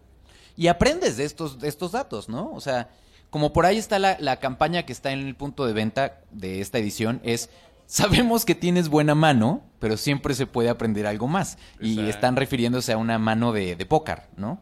y 0.55 0.67
aprendes 0.67 1.17
de 1.17 1.25
estos 1.25 1.59
de 1.59 1.67
estos 1.67 1.91
datos, 1.91 2.29
¿no? 2.29 2.51
O 2.53 2.61
sea, 2.61 2.89
como 3.31 3.51
por 3.51 3.65
ahí 3.65 3.77
está 3.79 3.97
la, 3.97 4.15
la 4.19 4.37
campaña 4.37 4.83
que 4.83 4.93
está 4.93 5.11
en 5.11 5.25
el 5.25 5.35
punto 5.35 5.65
de 5.65 5.73
venta 5.73 6.21
de 6.29 6.61
esta 6.61 6.77
edición 6.77 7.19
es 7.23 7.49
Sabemos 7.87 8.45
que 8.45 8.53
tienes 8.55 8.89
buena 8.89 9.15
mano, 9.15 9.61
pero 9.79 9.97
siempre 9.97 10.33
se 10.35 10.45
puede 10.47 10.69
aprender 10.69 11.05
algo 11.07 11.27
más. 11.27 11.57
Y 11.79 11.95
están 12.09 12.35
refiriéndose 12.35 12.93
a 12.93 12.97
una 12.97 13.17
mano 13.19 13.51
de, 13.53 13.75
de 13.75 13.85
póker, 13.85 14.23
¿no? 14.37 14.59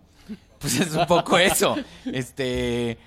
Pues 0.59 0.79
es 0.79 0.93
un 0.93 1.05
poco 1.05 1.37
eso. 1.37 1.75
Este, 2.05 2.91
es- 2.91 2.97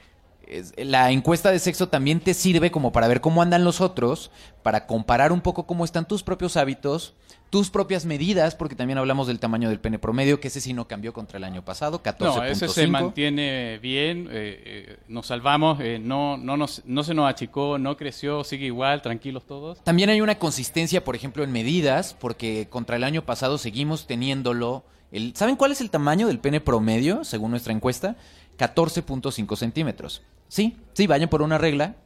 la 0.76 1.10
encuesta 1.10 1.50
de 1.50 1.58
sexo 1.58 1.88
también 1.88 2.20
te 2.20 2.34
sirve 2.34 2.70
como 2.70 2.92
para 2.92 3.08
ver 3.08 3.20
cómo 3.20 3.42
andan 3.42 3.64
los 3.64 3.80
otros, 3.80 4.30
para 4.62 4.86
comparar 4.86 5.32
un 5.32 5.40
poco 5.40 5.66
cómo 5.66 5.84
están 5.84 6.06
tus 6.06 6.22
propios 6.22 6.56
hábitos, 6.56 7.14
tus 7.50 7.70
propias 7.70 8.04
medidas, 8.04 8.54
porque 8.54 8.74
también 8.74 8.98
hablamos 8.98 9.26
del 9.26 9.38
tamaño 9.38 9.68
del 9.68 9.78
pene 9.78 9.98
promedio, 9.98 10.40
que 10.40 10.48
ese 10.48 10.60
sí 10.60 10.72
no 10.72 10.88
cambió 10.88 11.12
contra 11.12 11.38
el 11.38 11.44
año 11.44 11.64
pasado, 11.64 12.02
14.5. 12.02 12.36
No, 12.36 12.44
ese 12.44 12.68
se 12.68 12.86
mantiene 12.86 13.78
bien, 13.78 14.28
eh, 14.30 14.62
eh, 14.64 14.96
nos 15.08 15.26
salvamos, 15.26 15.80
eh, 15.80 15.98
no, 15.98 16.36
no, 16.36 16.56
nos, 16.56 16.82
no 16.84 17.04
se 17.04 17.14
nos 17.14 17.28
achicó, 17.30 17.78
no 17.78 17.96
creció, 17.96 18.42
sigue 18.44 18.66
igual, 18.66 19.02
tranquilos 19.02 19.46
todos. 19.46 19.82
También 19.84 20.10
hay 20.10 20.20
una 20.20 20.38
consistencia, 20.38 21.04
por 21.04 21.14
ejemplo, 21.14 21.44
en 21.44 21.52
medidas, 21.52 22.14
porque 22.14 22.66
contra 22.68 22.96
el 22.96 23.04
año 23.04 23.22
pasado 23.24 23.58
seguimos 23.58 24.06
teniéndolo. 24.06 24.84
El, 25.12 25.36
¿Saben 25.36 25.56
cuál 25.56 25.72
es 25.72 25.80
el 25.80 25.90
tamaño 25.90 26.26
del 26.26 26.40
pene 26.40 26.60
promedio, 26.60 27.24
según 27.24 27.52
nuestra 27.52 27.72
encuesta? 27.72 28.16
14.5 28.58 29.56
centímetros. 29.56 30.22
Sí, 30.48 30.76
sí, 30.92 31.06
vayan 31.06 31.28
por 31.28 31.42
una 31.42 31.58
regla. 31.58 31.96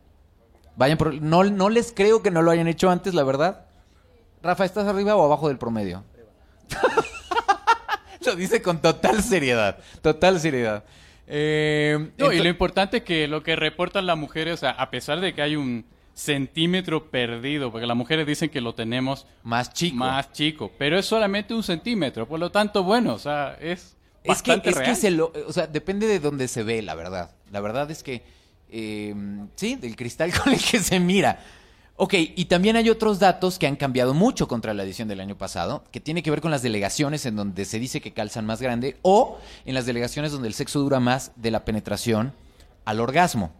Vayan 0.76 0.98
por. 0.98 1.20
No, 1.20 1.44
no 1.44 1.68
les 1.68 1.92
creo 1.92 2.22
que 2.22 2.30
no 2.30 2.42
lo 2.42 2.50
hayan 2.50 2.68
hecho 2.68 2.90
antes, 2.90 3.14
la 3.14 3.24
verdad. 3.24 3.66
Rafa, 4.42 4.64
¿estás 4.64 4.86
arriba 4.86 5.16
o 5.16 5.24
abajo 5.24 5.48
del 5.48 5.58
promedio? 5.58 6.04
lo 8.26 8.36
dice 8.36 8.62
con 8.62 8.80
total 8.80 9.22
seriedad. 9.22 9.78
Total 10.02 10.40
seriedad. 10.40 10.84
Eh, 11.26 12.10
No, 12.18 12.32
y 12.32 12.38
lo 12.38 12.48
importante 12.48 12.98
es 12.98 13.02
que 13.04 13.28
lo 13.28 13.42
que 13.42 13.56
reportan 13.56 14.06
las 14.06 14.16
mujeres, 14.16 14.54
o 14.54 14.56
sea, 14.56 14.70
a 14.70 14.90
pesar 14.90 15.20
de 15.20 15.34
que 15.34 15.42
hay 15.42 15.56
un 15.56 15.84
centímetro 16.14 17.10
perdido, 17.10 17.70
porque 17.70 17.86
las 17.86 17.96
mujeres 17.96 18.26
dicen 18.26 18.50
que 18.50 18.60
lo 18.60 18.74
tenemos 18.74 19.26
más 19.42 19.72
chico. 19.72 19.96
más 19.96 20.32
chico, 20.32 20.70
pero 20.78 20.98
es 20.98 21.06
solamente 21.06 21.54
un 21.54 21.62
centímetro, 21.62 22.26
por 22.26 22.38
lo 22.40 22.50
tanto, 22.50 22.82
bueno, 22.82 23.14
o 23.14 23.18
sea, 23.18 23.56
es 23.60 23.96
Es 24.24 24.42
que, 24.42 24.60
es 24.62 24.78
que 24.78 24.94
se 24.94 25.10
lo, 25.10 25.32
o 25.46 25.52
sea, 25.52 25.66
depende 25.66 26.06
de 26.06 26.18
dónde 26.20 26.48
se 26.48 26.62
ve, 26.62 26.82
la 26.82 26.94
verdad. 26.94 27.30
La 27.50 27.60
verdad 27.60 27.90
es 27.90 28.02
que, 28.02 28.22
eh, 28.70 29.14
sí, 29.56 29.76
del 29.76 29.96
cristal 29.96 30.32
con 30.44 30.52
el 30.52 30.60
que 30.60 30.78
se 30.80 31.00
mira. 31.00 31.40
Ok, 31.96 32.14
y 32.14 32.46
también 32.46 32.76
hay 32.76 32.88
otros 32.88 33.18
datos 33.18 33.58
que 33.58 33.66
han 33.66 33.76
cambiado 33.76 34.14
mucho 34.14 34.48
contra 34.48 34.72
la 34.72 34.84
edición 34.84 35.06
del 35.06 35.20
año 35.20 35.36
pasado, 35.36 35.84
que 35.92 36.00
tiene 36.00 36.22
que 36.22 36.30
ver 36.30 36.40
con 36.40 36.50
las 36.50 36.62
delegaciones 36.62 37.26
en 37.26 37.36
donde 37.36 37.66
se 37.66 37.78
dice 37.78 38.00
que 38.00 38.12
calzan 38.12 38.46
más 38.46 38.62
grande 38.62 38.96
o 39.02 39.38
en 39.66 39.74
las 39.74 39.84
delegaciones 39.84 40.32
donde 40.32 40.48
el 40.48 40.54
sexo 40.54 40.80
dura 40.80 40.98
más 40.98 41.32
de 41.36 41.50
la 41.50 41.64
penetración 41.66 42.32
al 42.86 43.00
orgasmo. 43.00 43.52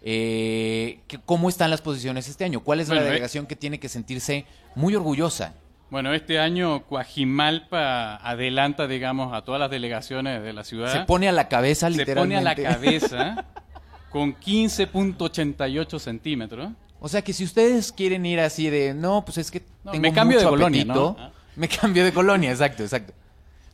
Eh, 0.00 1.00
¿Cómo 1.26 1.48
están 1.48 1.70
las 1.70 1.82
posiciones 1.82 2.28
este 2.28 2.44
año? 2.44 2.60
¿Cuál 2.64 2.80
es 2.80 2.88
Bueno, 2.88 3.02
la 3.02 3.08
eh- 3.08 3.10
delegación 3.10 3.46
que 3.46 3.56
tiene 3.56 3.78
que 3.78 3.88
sentirse 3.90 4.46
muy 4.74 4.96
orgullosa? 4.96 5.54
Bueno, 5.92 6.14
este 6.14 6.38
año 6.38 6.86
Coajimalpa 6.86 8.16
adelanta, 8.16 8.86
digamos, 8.86 9.34
a 9.34 9.42
todas 9.42 9.60
las 9.60 9.70
delegaciones 9.70 10.42
de 10.42 10.54
la 10.54 10.64
ciudad. 10.64 10.90
Se 10.90 11.00
pone 11.00 11.28
a 11.28 11.32
la 11.32 11.48
cabeza, 11.48 11.90
Se 11.90 11.98
literalmente. 11.98 12.34
pone 12.34 12.36
a 12.38 12.40
la 12.40 12.54
cabeza 12.54 13.44
con 14.08 14.34
15.88 14.34 15.98
centímetros. 15.98 16.70
O 16.98 17.08
sea 17.10 17.20
que 17.20 17.34
si 17.34 17.44
ustedes 17.44 17.92
quieren 17.92 18.24
ir 18.24 18.40
así 18.40 18.70
de, 18.70 18.94
no, 18.94 19.22
pues 19.22 19.36
es 19.36 19.50
que 19.50 19.60
No, 19.84 19.90
tengo 19.90 20.00
me 20.00 20.14
cambio 20.14 20.38
de 20.38 20.44
mucho 20.44 20.50
colonia, 20.56 20.80
apetito", 20.80 21.16
¿no? 21.18 21.24
Ah. 21.24 21.30
Me 21.56 21.68
cambio 21.68 22.04
de 22.06 22.12
colonia, 22.14 22.50
exacto, 22.52 22.82
exacto. 22.84 23.12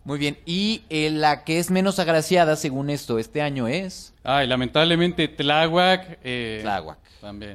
Muy 0.03 0.19
bien. 0.19 0.39
Y 0.45 0.83
eh, 0.91 1.11
la 1.11 1.45
que 1.45 1.61
es 1.61 1.71
menos 1.71 2.01
agraciada, 2.01 2.57
según 2.57 2.91
esto, 2.91 3.21
este 3.21 3.43
año 3.43 3.69
es 3.69 4.13
Ay, 4.25 4.49
lamentablemente 4.49 5.29
Tláhuac. 5.29 6.19
eh, 6.25 6.59
Tláhuac. 6.63 6.99
También. 7.21 7.55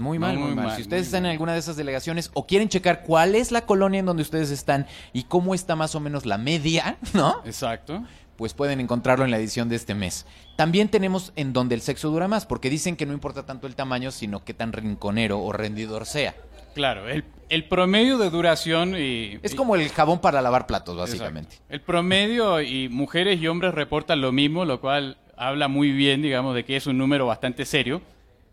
Muy 0.00 0.18
mal, 0.18 0.36
muy, 0.36 0.46
muy 0.48 0.54
mal. 0.56 0.66
mal, 0.66 0.76
Si 0.76 0.82
ustedes 0.82 1.06
están 1.06 1.24
en 1.26 1.32
alguna 1.32 1.52
de 1.52 1.58
esas 1.60 1.76
delegaciones 1.76 2.30
o 2.34 2.46
quieren 2.46 2.68
checar 2.68 3.02
cuál 3.02 3.34
es 3.34 3.52
la 3.52 3.66
colonia 3.66 4.00
en 4.00 4.06
donde 4.06 4.22
ustedes 4.22 4.50
están 4.50 4.86
y 5.12 5.24
cómo 5.24 5.54
está 5.54 5.76
más 5.76 5.94
o 5.94 6.00
menos 6.00 6.26
la 6.26 6.38
media, 6.38 6.98
¿no? 7.14 7.40
Exacto. 7.44 8.02
Pues 8.36 8.52
pueden 8.54 8.80
encontrarlo 8.80 9.24
en 9.24 9.30
la 9.30 9.38
edición 9.38 9.68
de 9.68 9.76
este 9.76 9.94
mes. 9.94 10.26
También 10.56 10.88
tenemos 10.88 11.32
en 11.36 11.52
donde 11.52 11.76
el 11.76 11.80
sexo 11.82 12.10
dura 12.10 12.26
más, 12.26 12.46
porque 12.46 12.68
dicen 12.70 12.96
que 12.96 13.06
no 13.06 13.12
importa 13.12 13.46
tanto 13.46 13.66
el 13.68 13.76
tamaño, 13.76 14.10
sino 14.10 14.44
qué 14.44 14.54
tan 14.54 14.72
rinconero 14.72 15.40
o 15.40 15.52
rendidor 15.52 16.04
sea. 16.06 16.34
Claro, 16.74 17.08
el, 17.08 17.22
el 17.50 17.68
promedio 17.68 18.18
de 18.18 18.30
duración 18.30 18.96
y... 18.98 19.38
Es 19.44 19.52
y- 19.52 19.56
como 19.56 19.76
el 19.76 19.88
jabón 19.90 20.18
para 20.20 20.42
lavar 20.42 20.66
platos, 20.66 20.96
básicamente. 20.96 21.54
Exacto. 21.54 21.72
El 21.74 21.80
promedio 21.82 22.60
y 22.60 22.88
mujeres 22.88 23.40
y 23.40 23.46
hombres 23.46 23.72
reportan 23.72 24.20
lo 24.20 24.32
mismo, 24.32 24.64
lo 24.64 24.80
cual 24.80 25.16
habla 25.36 25.68
muy 25.68 25.92
bien, 25.92 26.20
digamos, 26.20 26.56
de 26.56 26.64
que 26.64 26.74
es 26.74 26.88
un 26.88 26.98
número 26.98 27.26
bastante 27.26 27.64
serio. 27.64 28.02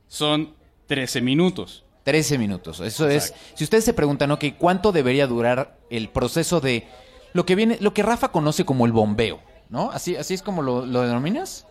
Son 0.07 0.53
13 0.91 1.21
minutos. 1.21 1.85
13 2.03 2.37
minutos. 2.37 2.81
Eso 2.81 3.09
Exacto. 3.09 3.37
es. 3.45 3.57
Si 3.57 3.63
ustedes 3.63 3.85
se 3.85 3.93
preguntan, 3.93 4.29
ok, 4.31 4.43
¿cuánto 4.57 4.91
debería 4.91 5.25
durar 5.25 5.77
el 5.89 6.09
proceso 6.09 6.59
de 6.59 6.85
lo 7.31 7.45
que 7.45 7.55
viene, 7.55 7.77
lo 7.79 7.93
que 7.93 8.03
Rafa 8.03 8.33
conoce 8.33 8.65
como 8.65 8.85
el 8.85 8.91
bombeo, 8.91 9.39
¿no? 9.69 9.89
Así, 9.91 10.17
así 10.17 10.33
es 10.33 10.41
como 10.41 10.61
lo, 10.61 10.85
lo 10.85 11.03
denominas. 11.03 11.65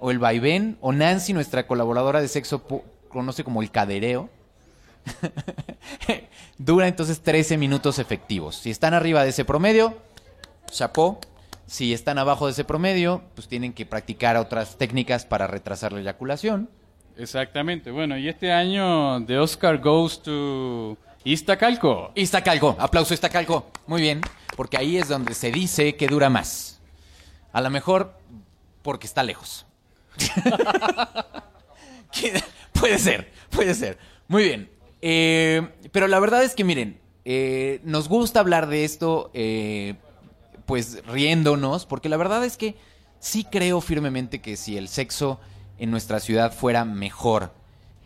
O 0.00 0.10
el 0.10 0.18
vaivén, 0.18 0.76
o 0.80 0.92
Nancy, 0.92 1.32
nuestra 1.32 1.68
colaboradora 1.68 2.20
de 2.20 2.26
sexo, 2.26 2.64
conoce 3.08 3.44
como 3.44 3.62
el 3.62 3.70
cadereo. 3.70 4.28
Dura 6.58 6.88
entonces 6.88 7.20
13 7.20 7.56
minutos 7.56 8.00
efectivos. 8.00 8.56
Si 8.56 8.72
están 8.72 8.92
arriba 8.92 9.22
de 9.22 9.30
ese 9.30 9.44
promedio, 9.44 9.96
chapó. 10.68 11.20
Si 11.68 11.94
están 11.94 12.18
abajo 12.18 12.46
de 12.46 12.52
ese 12.52 12.64
promedio, 12.64 13.22
pues 13.36 13.46
tienen 13.46 13.72
que 13.72 13.86
practicar 13.86 14.36
otras 14.36 14.78
técnicas 14.78 15.26
para 15.26 15.46
retrasar 15.46 15.92
la 15.92 16.00
eyaculación. 16.00 16.68
Exactamente. 17.16 17.90
Bueno, 17.90 18.18
y 18.18 18.28
este 18.28 18.52
año 18.52 19.24
The 19.24 19.38
Oscar 19.38 19.78
goes 19.78 20.22
to 20.22 20.96
Iztacalco. 21.24 22.12
Iztacalco, 22.14 22.76
aplauso 22.78 23.14
Iztacalco. 23.14 23.70
Muy 23.86 24.02
bien, 24.02 24.20
porque 24.56 24.76
ahí 24.76 24.96
es 24.96 25.08
donde 25.08 25.34
se 25.34 25.50
dice 25.50 25.96
que 25.96 26.08
dura 26.08 26.28
más. 26.28 26.80
A 27.52 27.60
lo 27.60 27.70
mejor 27.70 28.18
porque 28.82 29.06
está 29.06 29.22
lejos. 29.22 29.66
Puede 32.72 32.98
ser, 32.98 33.30
puede 33.50 33.74
ser. 33.74 33.98
Muy 34.28 34.44
bien. 34.44 34.70
Eh, 35.00 35.66
pero 35.92 36.06
la 36.06 36.20
verdad 36.20 36.42
es 36.42 36.54
que 36.54 36.64
miren, 36.64 37.00
eh, 37.24 37.80
nos 37.84 38.08
gusta 38.08 38.40
hablar 38.40 38.66
de 38.66 38.84
esto, 38.84 39.30
eh, 39.32 39.94
pues 40.66 41.04
riéndonos, 41.06 41.86
porque 41.86 42.08
la 42.08 42.16
verdad 42.16 42.44
es 42.44 42.56
que 42.56 42.76
sí 43.20 43.44
creo 43.44 43.80
firmemente 43.80 44.40
que 44.40 44.56
si 44.56 44.76
el 44.76 44.88
sexo 44.88 45.40
en 45.84 45.90
nuestra 45.90 46.18
ciudad 46.20 46.52
fuera 46.52 46.84
mejor 46.84 47.52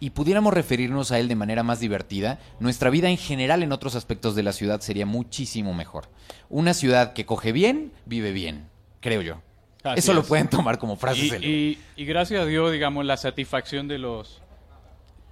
y 0.00 0.11
pudiéramos 0.11 0.52
referirnos 0.54 1.11
a 1.11 1.18
él 1.18 1.26
de 1.28 1.35
manera 1.35 1.62
más 1.62 1.80
divertida, 1.80 2.38
nuestra 2.61 2.90
vida 2.90 3.08
en 3.11 3.16
general 3.16 3.62
en 3.62 3.73
otros 3.73 3.94
aspectos 3.97 4.35
de 4.37 4.42
la 4.44 4.52
ciudad 4.52 4.80
sería 4.80 5.06
muchísimo 5.06 5.75
mejor. 5.75 6.04
Una 6.50 6.75
ciudad 6.75 7.14
que 7.14 7.26
coge 7.26 7.50
bien, 7.52 7.92
vive 8.06 8.30
bien, 8.32 8.68
creo 9.00 9.23
yo. 9.23 9.40
Así 9.82 10.00
Eso 10.00 10.12
lo 10.12 10.23
pueden 10.25 10.49
tomar 10.49 10.78
como 10.78 10.97
frase 10.97 11.20
Y, 11.20 11.28
célebre. 11.30 11.49
y- 11.49 11.78
y 11.97 12.04
gracias 12.04 12.42
a 12.42 12.44
Dios, 12.47 12.70
digamos, 12.73 13.04
la 13.06 13.16
satisfacción 13.16 13.88
de 13.88 13.99
los 13.99 14.42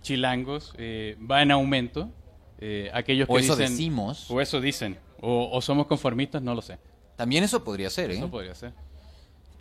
chilangos 0.02 0.72
eh, 0.78 1.16
va 1.30 1.42
en 1.42 1.50
aumento. 1.50 2.10
Eh, 2.58 2.90
aquellos 2.94 3.28
O 3.28 3.34
que 3.34 3.40
eso 3.40 3.56
dicen, 3.56 3.72
decimos. 3.72 4.30
O 4.30 4.40
eso 4.40 4.60
dicen. 4.60 4.98
O, 5.20 5.50
o 5.52 5.60
somos 5.60 5.86
conformistas, 5.86 6.40
no 6.42 6.54
lo 6.54 6.62
sé. 6.62 6.78
También 7.16 7.44
eso 7.44 7.62
podría 7.62 7.90
ser, 7.90 8.10
¿eh? 8.10 8.16
Eso 8.16 8.30
podría 8.30 8.54
ser. 8.54 8.72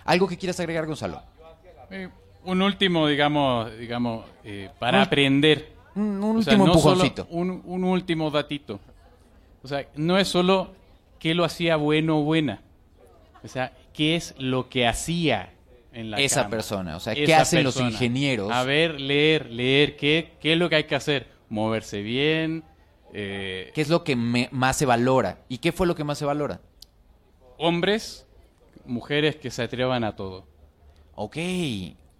¿Algo 0.04 0.28
que 0.28 0.38
quieras 0.38 0.60
agregar, 0.60 0.86
Gonzalo? 0.86 1.22
Eh, 1.92 2.10
un 2.46 2.62
último, 2.62 3.08
digamos, 3.08 3.78
digamos 3.78 4.26
eh, 4.44 4.70
para 4.80 5.00
Un- 5.00 5.04
aprender. 5.04 5.74
Un, 5.96 6.24
un 6.24 6.38
O 6.38 6.42
sea, 6.42 6.54
último 6.54 6.66
no 6.68 6.74
empujoncito. 6.74 7.28
un, 7.30 7.62
un 7.66 7.84
último 7.84 8.30
datito. 8.32 8.80
O 9.64 9.68
sea, 9.68 9.88
no 9.96 10.18
es 10.18 10.28
solo 10.28 10.72
qué 11.20 11.34
lo 11.34 11.44
hacía 11.46 11.76
bueno 11.78 12.20
o 12.20 12.24
buena. 12.24 12.62
O 13.44 13.48
sea, 13.48 13.74
qué 13.94 14.16
es 14.16 14.36
lo 14.38 14.70
que 14.70 14.88
hacía 14.88 15.54
en 15.94 16.12
la 16.12 16.18
Esa 16.20 16.42
cama. 16.42 16.50
persona, 16.50 16.96
o 16.98 17.00
sea, 17.00 17.14
¿qué 17.16 17.24
Esa 17.24 17.42
hacen 17.42 17.64
los 17.64 17.80
ingenieros? 17.80 18.52
A 18.52 18.64
ver, 18.64 19.00
leer, 19.00 19.50
leer, 19.50 19.96
¿qué, 19.96 20.34
qué 20.42 20.54
es 20.54 20.60
lo 20.60 20.68
que 20.70 20.76
hay 20.76 20.84
que 20.84 20.96
hacer? 20.96 21.28
Moverse 21.48 22.02
bien, 22.02 22.64
eh, 23.14 23.72
¿Qué 23.74 23.80
es 23.82 23.88
lo 23.90 24.04
que 24.04 24.16
me- 24.18 24.50
más 24.52 24.76
se 24.76 24.86
valora? 24.86 25.38
¿Y 25.48 25.60
qué 25.60 25.72
fue 25.72 25.88
lo 25.88 25.96
que 25.96 26.04
más 26.04 26.18
se 26.18 26.26
valora? 26.26 26.60
hombres, 27.58 28.28
mujeres 28.86 29.38
que 29.38 29.50
se 29.52 29.64
atrevan 29.64 30.04
a 30.04 30.16
todo. 30.18 30.46
Ok. 31.16 31.38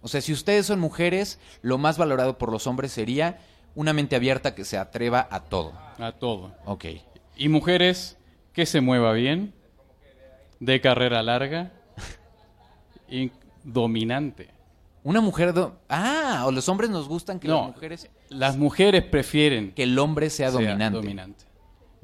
O 0.02 0.08
sea, 0.08 0.20
si 0.20 0.32
ustedes 0.32 0.66
son 0.66 0.78
mujeres, 0.80 1.38
lo 1.62 1.78
más 1.78 1.98
valorado 1.98 2.38
por 2.38 2.52
los 2.52 2.66
hombres 2.66 2.92
sería 2.92 3.38
una 3.74 3.92
mente 3.92 4.16
abierta 4.16 4.54
que 4.54 4.64
se 4.64 4.78
atreva 4.78 5.26
a 5.30 5.40
todo. 5.44 5.72
A 5.98 6.12
todo. 6.12 6.54
Ok. 6.64 6.84
Y 7.36 7.48
mujeres 7.48 8.16
que 8.52 8.66
se 8.66 8.80
mueva 8.80 9.12
bien, 9.12 9.52
de 10.60 10.80
carrera 10.80 11.22
larga 11.22 11.72
y 13.08 13.30
dominante. 13.64 14.48
Una 15.04 15.20
mujer... 15.20 15.52
do- 15.52 15.76
Ah, 15.88 16.44
o 16.46 16.50
los 16.52 16.68
hombres 16.68 16.90
nos 16.90 17.08
gustan 17.08 17.38
que 17.38 17.46
No, 17.48 17.66
las 17.66 17.74
mujeres... 17.74 18.10
las 18.28 18.56
mujeres 18.56 19.04
prefieren 19.04 19.72
Que 19.72 19.84
el 19.84 19.98
hombre 19.98 20.30
sea, 20.30 20.50
sea 20.50 20.58
dominante. 20.60 20.96
dominante. 20.96 21.44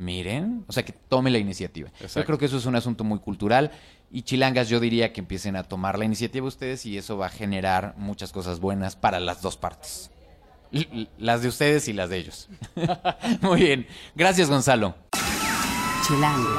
Miren, 0.02 0.64
o 0.66 0.72
sea, 0.72 0.84
que 0.84 0.92
tome 0.92 1.30
la 1.30 1.38
iniciativa. 1.38 1.88
Yo 2.14 2.24
creo 2.24 2.36
que 2.36 2.46
eso 2.46 2.56
es 2.58 2.66
un 2.66 2.74
asunto 2.74 3.04
muy 3.04 3.20
cultural 3.20 3.70
y 4.10 4.22
chilangas 4.22 4.68
yo 4.68 4.80
diría 4.80 5.12
que 5.12 5.20
empiecen 5.20 5.54
a 5.54 5.62
tomar 5.62 5.96
la 5.96 6.04
iniciativa 6.04 6.44
ustedes 6.46 6.84
y 6.86 6.98
eso 6.98 7.16
va 7.18 7.26
a 7.26 7.30
generar 7.30 7.94
muchas 7.96 8.32
cosas 8.32 8.58
buenas 8.58 8.96
para 8.96 9.20
las 9.20 9.42
dos 9.42 9.56
partes. 9.56 10.10
L- 10.72 11.08
las 11.18 11.42
de 11.42 11.48
ustedes 11.48 11.86
y 11.86 11.92
las 11.92 12.10
de 12.10 12.16
ellos. 12.18 12.48
muy 13.42 13.60
bien. 13.62 13.86
Gracias, 14.16 14.50
Gonzalo. 14.50 14.96
Chilango. 16.06 16.50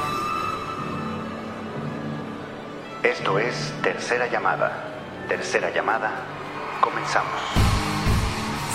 Esto 3.02 3.38
es 3.38 3.72
Tercera 3.82 4.30
Llamada. 4.30 4.90
Tercera 5.28 5.70
Llamada. 5.74 6.12
Comenzamos. 6.80 7.30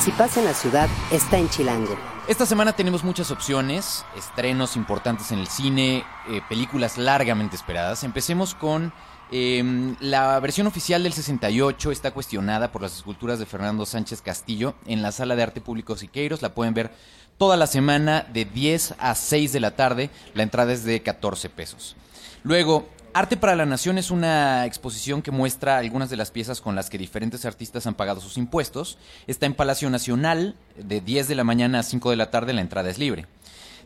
Si 0.03 0.11
pasa 0.11 0.39
en 0.41 0.45
la 0.45 0.53
ciudad, 0.53 0.87
está 1.11 1.37
en 1.39 1.49
Chilango. 1.49 1.97
Esta 2.29 2.45
semana 2.45 2.73
tenemos 2.73 3.03
muchas 3.03 3.31
opciones, 3.31 4.05
estrenos 4.15 4.75
importantes 4.75 5.31
en 5.31 5.39
el 5.39 5.47
cine, 5.47 6.03
eh, 6.29 6.41
películas 6.47 6.99
largamente 6.99 7.55
esperadas. 7.55 8.03
Empecemos 8.03 8.53
con 8.53 8.93
eh, 9.31 9.95
la 9.99 10.39
versión 10.39 10.67
oficial 10.67 11.01
del 11.01 11.13
68, 11.13 11.89
está 11.89 12.11
cuestionada 12.11 12.71
por 12.71 12.83
las 12.83 12.95
esculturas 12.95 13.39
de 13.39 13.47
Fernando 13.47 13.83
Sánchez 13.83 14.21
Castillo 14.21 14.75
en 14.85 15.01
la 15.01 15.11
Sala 15.11 15.35
de 15.35 15.41
Arte 15.41 15.59
Público 15.59 15.95
Siqueiros. 15.95 16.43
La 16.43 16.53
pueden 16.53 16.75
ver 16.75 16.91
toda 17.39 17.57
la 17.57 17.65
semana 17.65 18.27
de 18.31 18.45
10 18.45 18.93
a 18.99 19.15
6 19.15 19.51
de 19.51 19.59
la 19.59 19.75
tarde. 19.75 20.11
La 20.35 20.43
entrada 20.43 20.71
es 20.71 20.83
de 20.83 21.01
14 21.01 21.49
pesos. 21.49 21.95
Luego, 22.43 22.87
Arte 23.13 23.37
para 23.37 23.55
la 23.55 23.65
Nación 23.65 23.97
es 23.97 24.11
una 24.11 24.67
exposición 24.67 25.23
que 25.23 25.31
muestra 25.31 25.77
algunas 25.77 26.11
de 26.11 26.17
las 26.17 26.29
piezas 26.29 26.61
con 26.61 26.75
las 26.75 26.91
que 26.91 26.99
diferentes 26.99 27.43
artistas 27.43 27.87
han 27.87 27.95
pagado 27.95 28.21
sus 28.21 28.37
impuestos. 28.37 28.99
Está 29.25 29.47
en 29.47 29.55
Palacio 29.55 29.89
Nacional 29.89 30.55
de 30.77 31.01
10 31.01 31.27
de 31.27 31.35
la 31.35 31.43
mañana 31.43 31.79
a 31.79 31.83
5 31.83 32.11
de 32.11 32.15
la 32.15 32.29
tarde, 32.29 32.53
la 32.53 32.61
entrada 32.61 32.89
es 32.89 32.99
libre. 32.99 33.25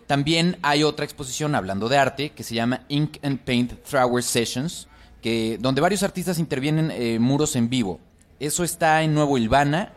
También 0.08 0.58
hay 0.62 0.84
otra 0.84 1.06
exposición 1.06 1.56
hablando 1.56 1.88
de 1.88 1.98
arte 1.98 2.30
que 2.32 2.44
se 2.44 2.54
llama 2.54 2.82
Ink 2.90 3.18
and 3.24 3.40
Paint 3.40 3.84
Thrower 3.84 4.22
Sessions, 4.22 4.90
que, 5.22 5.58
donde 5.58 5.80
varios 5.80 6.04
artistas 6.04 6.38
intervienen 6.38 6.92
eh, 6.92 7.18
muros 7.18 7.56
en 7.56 7.70
vivo. 7.70 8.02
Eso 8.42 8.66
está 8.66 9.04
en 9.04 9.14
Nuevo 9.14 9.38
Ilvana 9.38 9.94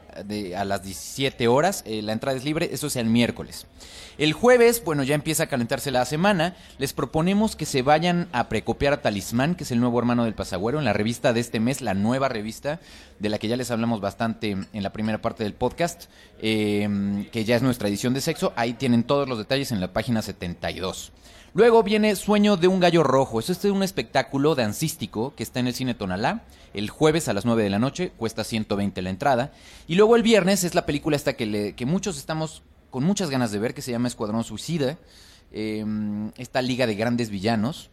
a 0.57 0.65
las 0.65 0.83
17 0.83 1.49
horas. 1.49 1.83
eh, 1.87 2.03
la 2.03 2.13
entrada 2.13 2.37
es 2.37 2.45
libre, 2.45 2.71
eso 2.73 2.87
es 2.87 2.97
el 2.97 3.07
miércoles. 3.07 3.67
El 4.19 4.33
jueves, 4.33 4.83
bueno, 4.83 5.03
ya 5.03 5.15
empieza 5.15 5.43
a 5.43 5.47
calentarse 5.47 5.91
la 5.91 6.05
semana. 6.07 6.57
Les 6.79 6.95
proponemos 6.95 7.55
que 7.55 7.67
se 7.67 7.83
vayan 7.83 8.29
a 8.33 8.49
precopiar 8.49 8.95
a 8.95 9.03
Talismán, 9.03 9.55
que 9.55 9.65
es 9.65 9.71
el 9.71 9.81
nuevo 9.81 9.99
hermano 9.99 10.25
del 10.25 10.35
Pasagüero, 10.35 10.79
en 10.79 10.87
la 10.87 10.95
revista 10.95 11.35
de 11.35 11.41
este 11.41 11.61
mes, 11.61 11.83
la 11.83 11.93
nueva 11.93 12.31
revista, 12.31 12.81
de 13.19 13.29
la 13.29 13.39
que 13.39 13.49
ya 13.49 13.57
les 13.57 13.71
hablamos 13.71 14.01
bastante 14.01 14.53
en 14.53 14.83
la 14.83 14.93
primera 14.93 15.21
parte 15.21 15.45
del 15.45 15.53
podcast, 15.53 16.05
eh, 16.41 17.29
que 17.31 17.45
ya 17.45 17.57
es 17.57 17.63
nuestra 17.63 17.89
edición 17.89 18.15
de 18.15 18.23
sexo. 18.23 18.55
Ahí 18.57 18.73
tienen 18.73 19.05
todos 19.05 19.29
los 19.29 19.37
detalles 19.37 19.71
en 19.71 19.81
la 19.81 19.93
página 19.93 20.23
72. 20.23 21.13
Luego 21.57 21.83
viene 21.83 22.15
Sueño 22.17 22.59
de 22.59 22.69
un 22.69 22.81
gallo 22.81 23.03
rojo. 23.03 23.41
Eso 23.41 23.53
es 23.53 23.65
un 23.65 23.83
espectáculo 23.83 24.55
dancístico 24.55 25.35
que 25.35 25.43
está 25.43 25.59
en 25.59 25.69
el 25.69 25.73
cine 25.75 25.95
Tonalá. 25.95 26.43
El 26.75 26.91
jueves 26.91 27.29
a 27.29 27.33
las 27.33 27.47
9 27.47 27.63
de 27.63 27.71
la 27.71 27.79
noche 27.79 28.13
cuesta 28.19 28.45
120 28.45 29.01
la 29.01 29.09
entrada. 29.09 29.53
Y 29.89 29.95
luego 29.95 30.17
el 30.17 30.23
viernes 30.23 30.65
es 30.65 30.75
la 30.75 30.85
película 30.85 31.17
esta 31.17 31.33
que, 31.33 31.47
le- 31.47 31.75
que 31.75 31.87
muchos 31.87 32.19
estamos 32.19 32.63
con 32.91 33.05
muchas 33.05 33.31
ganas 33.31 33.53
de 33.53 33.59
ver, 33.59 33.73
que 33.73 33.81
se 33.81 33.91
llama 33.91 34.07
Escuadrón 34.07 34.45
Suicida. 34.45 34.99
Eh, 35.51 35.83
esta 36.37 36.61
liga 36.61 36.87
de 36.87 36.95
grandes 36.95 37.31
villanos. 37.31 37.89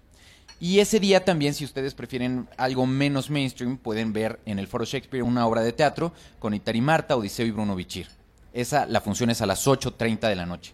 Y 0.59 0.79
ese 0.79 0.99
día 0.99 1.23
también, 1.23 1.53
si 1.53 1.63
ustedes 1.63 1.93
prefieren 1.93 2.49
algo 2.57 2.85
menos 2.85 3.29
mainstream, 3.29 3.77
pueden 3.77 4.11
ver 4.11 4.41
en 4.45 4.59
el 4.59 4.67
Foro 4.67 4.83
Shakespeare 4.83 5.23
una 5.23 5.47
obra 5.47 5.61
de 5.61 5.71
teatro 5.71 6.11
con 6.39 6.53
Itari 6.53 6.81
Marta, 6.81 7.15
Odiseo 7.15 7.45
y 7.45 7.51
Bruno 7.51 7.77
Bichir. 7.77 8.09
Esa, 8.51 8.85
la 8.87 8.99
función 8.99 9.29
es 9.29 9.41
a 9.41 9.45
las 9.45 9.65
8.30 9.65 10.27
de 10.27 10.35
la 10.35 10.45
noche. 10.45 10.73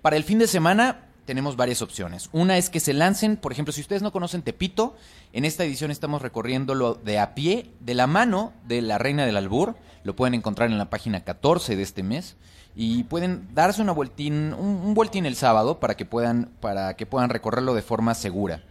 Para 0.00 0.16
el 0.16 0.24
fin 0.24 0.38
de 0.38 0.46
semana 0.46 1.09
tenemos 1.24 1.56
varias 1.56 1.82
opciones. 1.82 2.28
Una 2.32 2.58
es 2.58 2.70
que 2.70 2.80
se 2.80 2.92
lancen, 2.92 3.36
por 3.36 3.52
ejemplo, 3.52 3.72
si 3.72 3.80
ustedes 3.80 4.02
no 4.02 4.12
conocen 4.12 4.42
Tepito, 4.42 4.96
en 5.32 5.44
esta 5.44 5.64
edición 5.64 5.90
estamos 5.90 6.22
recorriéndolo 6.22 6.94
de 6.94 7.18
a 7.18 7.34
pie, 7.34 7.70
de 7.80 7.94
la 7.94 8.06
mano 8.06 8.52
de 8.66 8.82
la 8.82 8.98
Reina 8.98 9.26
del 9.26 9.36
Albur. 9.36 9.76
Lo 10.02 10.16
pueden 10.16 10.34
encontrar 10.34 10.70
en 10.70 10.78
la 10.78 10.90
página 10.90 11.24
14 11.24 11.76
de 11.76 11.82
este 11.82 12.02
mes. 12.02 12.36
Y 12.74 13.04
pueden 13.04 13.48
darse 13.52 13.82
una 13.82 13.92
vueltín, 13.92 14.54
un, 14.54 14.82
un 14.84 14.94
vueltín 14.94 15.26
el 15.26 15.36
sábado 15.36 15.80
para 15.80 15.96
que 15.96 16.06
puedan, 16.06 16.50
para 16.60 16.94
que 16.94 17.06
puedan 17.06 17.30
recorrerlo 17.30 17.74
de 17.74 17.82
forma 17.82 18.14
segura. 18.14 18.62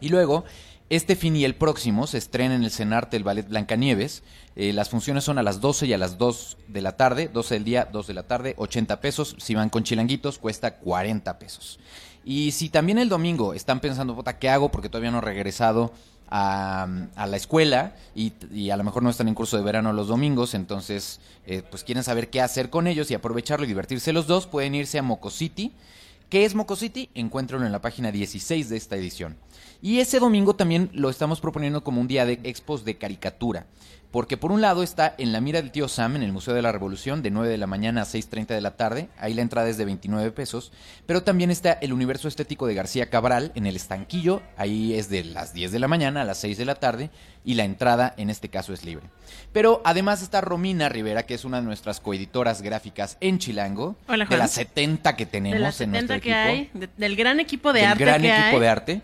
Y 0.00 0.10
luego, 0.10 0.44
este 0.90 1.16
fin 1.16 1.34
y 1.36 1.44
el 1.44 1.54
próximo 1.54 2.06
se 2.06 2.18
estrena 2.18 2.54
en 2.54 2.62
el 2.64 2.70
Cenarte 2.70 3.16
el 3.16 3.24
Ballet 3.24 3.48
Blancanieves. 3.48 4.22
Eh, 4.54 4.72
las 4.72 4.90
funciones 4.90 5.24
son 5.24 5.38
a 5.38 5.42
las 5.42 5.60
12 5.60 5.86
y 5.86 5.92
a 5.92 5.98
las 5.98 6.18
2 6.18 6.58
de 6.68 6.82
la 6.82 6.96
tarde, 6.96 7.30
12 7.32 7.54
del 7.54 7.64
día, 7.64 7.88
2 7.90 8.06
de 8.06 8.14
la 8.14 8.24
tarde, 8.24 8.54
80 8.58 9.00
pesos. 9.00 9.34
Si 9.38 9.54
van 9.54 9.70
con 9.70 9.82
chilanguitos, 9.82 10.38
cuesta 10.38 10.76
40 10.76 11.38
pesos. 11.38 11.78
Y 12.24 12.52
si 12.52 12.68
también 12.68 12.98
el 12.98 13.08
domingo 13.08 13.54
están 13.54 13.80
pensando, 13.80 14.14
puta, 14.14 14.38
¿qué 14.38 14.48
hago? 14.48 14.70
Porque 14.70 14.88
todavía 14.88 15.10
no 15.10 15.18
he 15.18 15.22
regresado 15.22 15.92
a, 16.28 16.86
a 17.16 17.26
la 17.26 17.36
escuela 17.36 17.94
y, 18.14 18.32
y 18.52 18.70
a 18.70 18.76
lo 18.76 18.84
mejor 18.84 19.02
no 19.02 19.10
están 19.10 19.28
en 19.28 19.34
curso 19.34 19.56
de 19.56 19.62
verano 19.62 19.92
los 19.92 20.08
domingos, 20.08 20.54
entonces 20.54 21.20
eh, 21.46 21.62
pues 21.68 21.84
quieren 21.84 22.02
saber 22.02 22.30
qué 22.30 22.40
hacer 22.40 22.70
con 22.70 22.86
ellos 22.86 23.10
y 23.10 23.14
aprovecharlo 23.14 23.64
y 23.64 23.68
divertirse 23.68 24.12
los 24.12 24.26
dos, 24.26 24.46
pueden 24.46 24.74
irse 24.74 24.98
a 24.98 25.02
Moco 25.02 25.30
City. 25.30 25.72
¿Qué 26.34 26.44
es 26.44 26.56
Moco 26.56 26.74
City? 26.74 27.10
En 27.14 27.30
la 27.70 27.80
página 27.80 28.10
16 28.10 28.68
de 28.68 28.76
esta 28.76 28.96
edición. 28.96 29.36
Y 29.80 30.00
ese 30.00 30.18
domingo 30.18 30.56
también 30.56 30.90
lo 30.92 31.08
estamos 31.08 31.40
proponiendo 31.40 31.84
como 31.84 32.00
un 32.00 32.08
día 32.08 32.26
de 32.26 32.40
expos 32.42 32.84
de 32.84 32.98
caricatura. 32.98 33.68
Porque 34.14 34.36
por 34.36 34.52
un 34.52 34.60
lado 34.60 34.84
está 34.84 35.12
en 35.18 35.32
la 35.32 35.40
mira 35.40 35.60
del 35.60 35.72
tío 35.72 35.88
Sam 35.88 36.14
en 36.14 36.22
el 36.22 36.30
Museo 36.32 36.54
de 36.54 36.62
la 36.62 36.70
Revolución 36.70 37.20
de 37.20 37.32
9 37.32 37.48
de 37.48 37.58
la 37.58 37.66
mañana 37.66 38.02
a 38.02 38.04
6.30 38.04 38.46
de 38.46 38.60
la 38.60 38.76
tarde. 38.76 39.08
Ahí 39.18 39.34
la 39.34 39.42
entrada 39.42 39.68
es 39.68 39.76
de 39.76 39.84
29 39.84 40.30
pesos. 40.30 40.70
Pero 41.04 41.24
también 41.24 41.50
está 41.50 41.72
el 41.72 41.92
Universo 41.92 42.28
Estético 42.28 42.68
de 42.68 42.74
García 42.74 43.10
Cabral 43.10 43.50
en 43.56 43.66
el 43.66 43.74
Estanquillo. 43.74 44.40
Ahí 44.56 44.94
es 44.94 45.08
de 45.08 45.24
las 45.24 45.52
10 45.52 45.72
de 45.72 45.80
la 45.80 45.88
mañana 45.88 46.20
a 46.22 46.24
las 46.24 46.38
6 46.38 46.56
de 46.58 46.64
la 46.64 46.76
tarde. 46.76 47.10
Y 47.44 47.54
la 47.54 47.64
entrada 47.64 48.14
en 48.16 48.30
este 48.30 48.48
caso 48.50 48.72
es 48.72 48.84
libre. 48.84 49.04
Pero 49.52 49.82
además 49.84 50.22
está 50.22 50.40
Romina 50.40 50.88
Rivera, 50.88 51.24
que 51.24 51.34
es 51.34 51.44
una 51.44 51.58
de 51.60 51.66
nuestras 51.66 51.98
coeditoras 51.98 52.62
gráficas 52.62 53.16
en 53.20 53.40
Chilango. 53.40 53.96
Hola, 54.06 54.26
de 54.26 54.36
las 54.36 54.52
70 54.52 55.16
que 55.16 55.26
tenemos 55.26 55.54
de 55.54 55.58
las 55.58 55.80
en 55.80 55.90
70 55.90 56.14
nuestro 56.14 56.20
que 56.22 56.30
equipo 56.30 56.78
hay, 56.78 56.80
de- 56.86 56.88
del 56.96 57.16
gran 57.16 57.40
equipo 57.40 57.72
de 57.72 57.80
del 57.80 57.88
arte 57.90 58.04
gran 58.04 58.22
que 58.22 58.28
equipo 58.28 58.46
hay. 58.56 58.60
de 58.60 58.68
arte. 58.68 59.02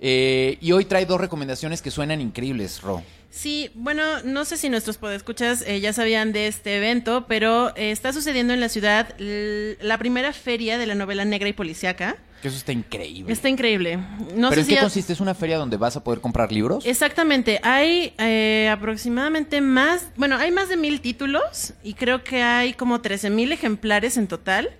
Eh, 0.00 0.58
y 0.60 0.72
hoy 0.72 0.84
trae 0.84 1.06
dos 1.06 1.20
recomendaciones 1.20 1.80
que 1.80 1.90
suenan 1.92 2.20
increíbles, 2.20 2.82
Ro. 2.82 3.02
Sí, 3.30 3.70
bueno, 3.74 4.02
no 4.24 4.44
sé 4.44 4.56
si 4.56 4.68
nuestros 4.68 4.96
podescuchas 4.96 5.62
eh, 5.66 5.80
ya 5.80 5.92
sabían 5.92 6.32
de 6.32 6.46
este 6.46 6.78
evento, 6.78 7.26
pero 7.28 7.68
eh, 7.76 7.90
está 7.90 8.12
sucediendo 8.12 8.54
en 8.54 8.60
la 8.60 8.68
ciudad 8.68 9.14
la 9.18 9.98
primera 9.98 10.32
feria 10.32 10.78
de 10.78 10.86
la 10.86 10.94
novela 10.94 11.24
negra 11.24 11.48
y 11.48 11.52
policíaca. 11.52 12.16
Que 12.40 12.48
eso 12.48 12.56
está 12.56 12.72
increíble. 12.72 13.32
Está 13.32 13.48
increíble. 13.48 13.96
No 14.34 14.48
¿Pero 14.48 14.54
sé 14.54 14.60
en 14.60 14.66
si 14.66 14.74
qué 14.74 14.80
consiste? 14.80 15.12
¿Es 15.12 15.20
una 15.20 15.34
feria 15.34 15.58
donde 15.58 15.76
vas 15.76 15.96
a 15.96 16.04
poder 16.04 16.20
comprar 16.20 16.52
libros? 16.52 16.86
Exactamente, 16.86 17.60
hay 17.62 18.14
eh, 18.18 18.68
aproximadamente 18.70 19.60
más, 19.60 20.06
bueno, 20.16 20.36
hay 20.36 20.52
más 20.52 20.68
de 20.68 20.76
mil 20.76 21.00
títulos 21.00 21.74
y 21.82 21.94
creo 21.94 22.22
que 22.22 22.42
hay 22.42 22.74
como 22.74 23.00
13 23.00 23.30
mil 23.30 23.50
ejemplares 23.52 24.16
en 24.16 24.28
total. 24.28 24.70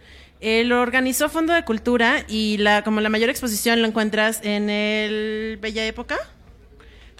Eh, 0.40 0.62
lo 0.62 0.80
organizó 0.80 1.28
Fondo 1.28 1.52
de 1.52 1.64
Cultura 1.64 2.24
y 2.28 2.58
la, 2.58 2.84
como 2.84 3.00
la 3.00 3.08
mayor 3.08 3.28
exposición 3.28 3.82
lo 3.82 3.88
encuentras 3.88 4.40
en 4.44 4.70
el 4.70 5.58
Bella 5.60 5.84
Época. 5.84 6.16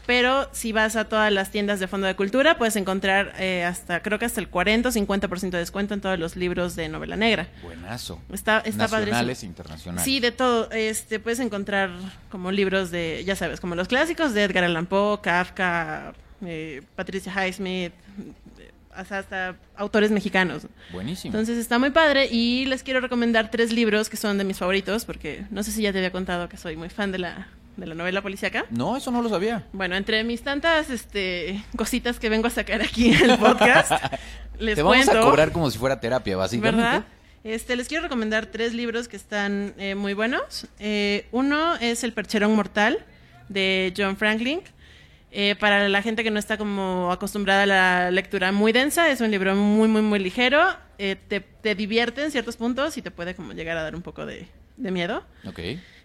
Pero 0.09 0.49
si 0.53 0.73
vas 0.73 0.97
a 0.97 1.05
todas 1.05 1.31
las 1.31 1.51
tiendas 1.51 1.81
de 1.81 1.87
Fondo 1.87 2.07
de 2.07 2.17
Cultura, 2.17 2.57
puedes 2.57 2.77
encontrar 2.77 3.35
eh, 3.39 3.63
hasta, 3.65 4.01
creo 4.01 4.19
que 4.19 4.25
hasta 4.25 4.41
el 4.41 4.49
40 4.49 4.89
o 4.89 4.93
50% 4.93 5.51
de 5.51 5.59
descuento 5.59 5.93
en 5.93 6.01
todos 6.01 6.19
los 6.19 6.35
libros 6.35 6.75
de 6.77 6.89
novela 6.89 7.15
negra. 7.15 7.47
Buenazo. 7.63 8.19
Está, 8.33 8.61
está 8.61 8.85
Nacionales 8.85 9.11
e 9.11 9.21
padrísimo. 9.21 9.51
internacionales. 9.51 10.05
Sí, 10.07 10.19
de 10.19 10.33
todo. 10.33 10.71
Este, 10.71 11.21
puedes 11.21 11.41
encontrar 11.41 11.91
como 12.31 12.51
libros 12.51 12.91
de, 12.91 13.23
ya 13.27 13.37
sabes, 13.37 13.61
como 13.61 13.75
los 13.75 13.87
clásicos 13.87 14.33
de 14.33 14.45
Edgar 14.45 14.65
Allan 14.65 14.87
Poe, 14.87 15.21
Kafka, 15.21 16.15
eh, 16.41 16.81
Patricia 16.97 17.31
Highsmith, 17.31 17.93
eh, 17.93 18.73
hasta, 18.95 19.19
hasta 19.19 19.57
autores 19.77 20.11
mexicanos. 20.11 20.63
Buenísimo. 20.91 21.35
Entonces 21.35 21.59
está 21.59 21.79
muy 21.79 21.91
padre 21.91 22.29
y 22.33 22.65
les 22.65 22.83
quiero 22.83 23.01
recomendar 23.01 23.51
tres 23.51 23.75
libros 23.75 24.09
que 24.09 24.17
son 24.17 24.39
de 24.39 24.45
mis 24.45 24.57
favoritos, 24.57 25.05
porque 25.05 25.45
no 25.51 25.63
sé 25.63 25.71
si 25.71 25.83
ya 25.83 25.93
te 25.93 25.99
había 25.99 26.13
contado 26.13 26.49
que 26.49 26.57
soy 26.57 26.77
muy 26.77 26.89
fan 26.89 27.13
de 27.13 27.19
la 27.19 27.49
de 27.79 27.87
la 27.87 27.95
novela 27.95 28.21
policíaca. 28.23 28.67
No, 28.71 28.97
eso 28.97 29.11
no 29.11 29.23
lo 29.23 29.29
sabía. 29.29 29.65
Bueno, 29.73 29.97
entre 29.97 30.23
mis 30.25 30.43
tantas 30.43 30.91
este, 30.91 31.63
cositas 31.77 32.19
que 32.19 32.29
vengo 32.29 32.49
a 32.49 32.51
sacar 32.51 32.83
aquí 32.83 33.13
en 33.15 33.31
el 33.31 33.39
podcast, 33.39 33.93
les 34.59 34.75
Te 34.77 34.83
vamos 34.83 35.05
cuento. 35.07 35.21
a 35.21 35.23
cobrar 35.25 35.53
como 35.53 35.71
si 35.71 35.79
fuera 35.79 36.01
terapia, 36.01 36.37
básicamente. 36.37 36.83
¿Verdad? 36.83 37.05
Este, 37.45 37.77
les 37.77 37.87
quiero 37.89 38.03
recomendar 38.03 38.47
tres 38.47 38.75
libros 38.75 39.07
que 39.09 39.17
están 39.17 39.75
eh, 39.79 39.95
muy 39.95 40.13
buenos. 40.13 40.67
Eh, 40.81 41.27
uno 41.31 41.77
es 41.77 42.03
El 42.05 42.13
Percherón 42.13 42.55
Mortal 42.55 42.99
de 43.49 43.95
John 43.97 44.17
Franklin. 44.17 44.61
Eh, 45.31 45.55
para 45.61 45.89
la 45.89 46.03
gente 46.03 46.25
que 46.25 46.31
no 46.31 46.39
está 46.39 46.57
como 46.59 47.13
acostumbrada 47.13 47.63
a 47.63 47.67
la 47.67 48.11
lectura 48.11 48.51
muy 48.51 48.73
densa, 48.73 49.09
es 49.11 49.21
un 49.21 49.31
libro 49.31 49.55
muy, 49.55 49.87
muy, 49.87 50.03
muy 50.03 50.19
ligero. 50.19 50.67
Eh, 50.99 51.17
te, 51.29 51.41
te 51.41 51.75
divierte 51.77 52.25
en 52.25 52.33
ciertos 52.33 52.57
puntos 52.57 52.97
y 52.97 53.03
te 53.03 53.11
puede 53.13 53.35
como 53.37 53.53
llegar 53.53 53.77
a 53.77 53.83
dar 53.83 53.95
un 53.95 54.03
poco 54.03 54.27
de, 54.27 54.49
de 54.77 54.91
miedo. 54.91 55.23
Ok. 55.47 55.61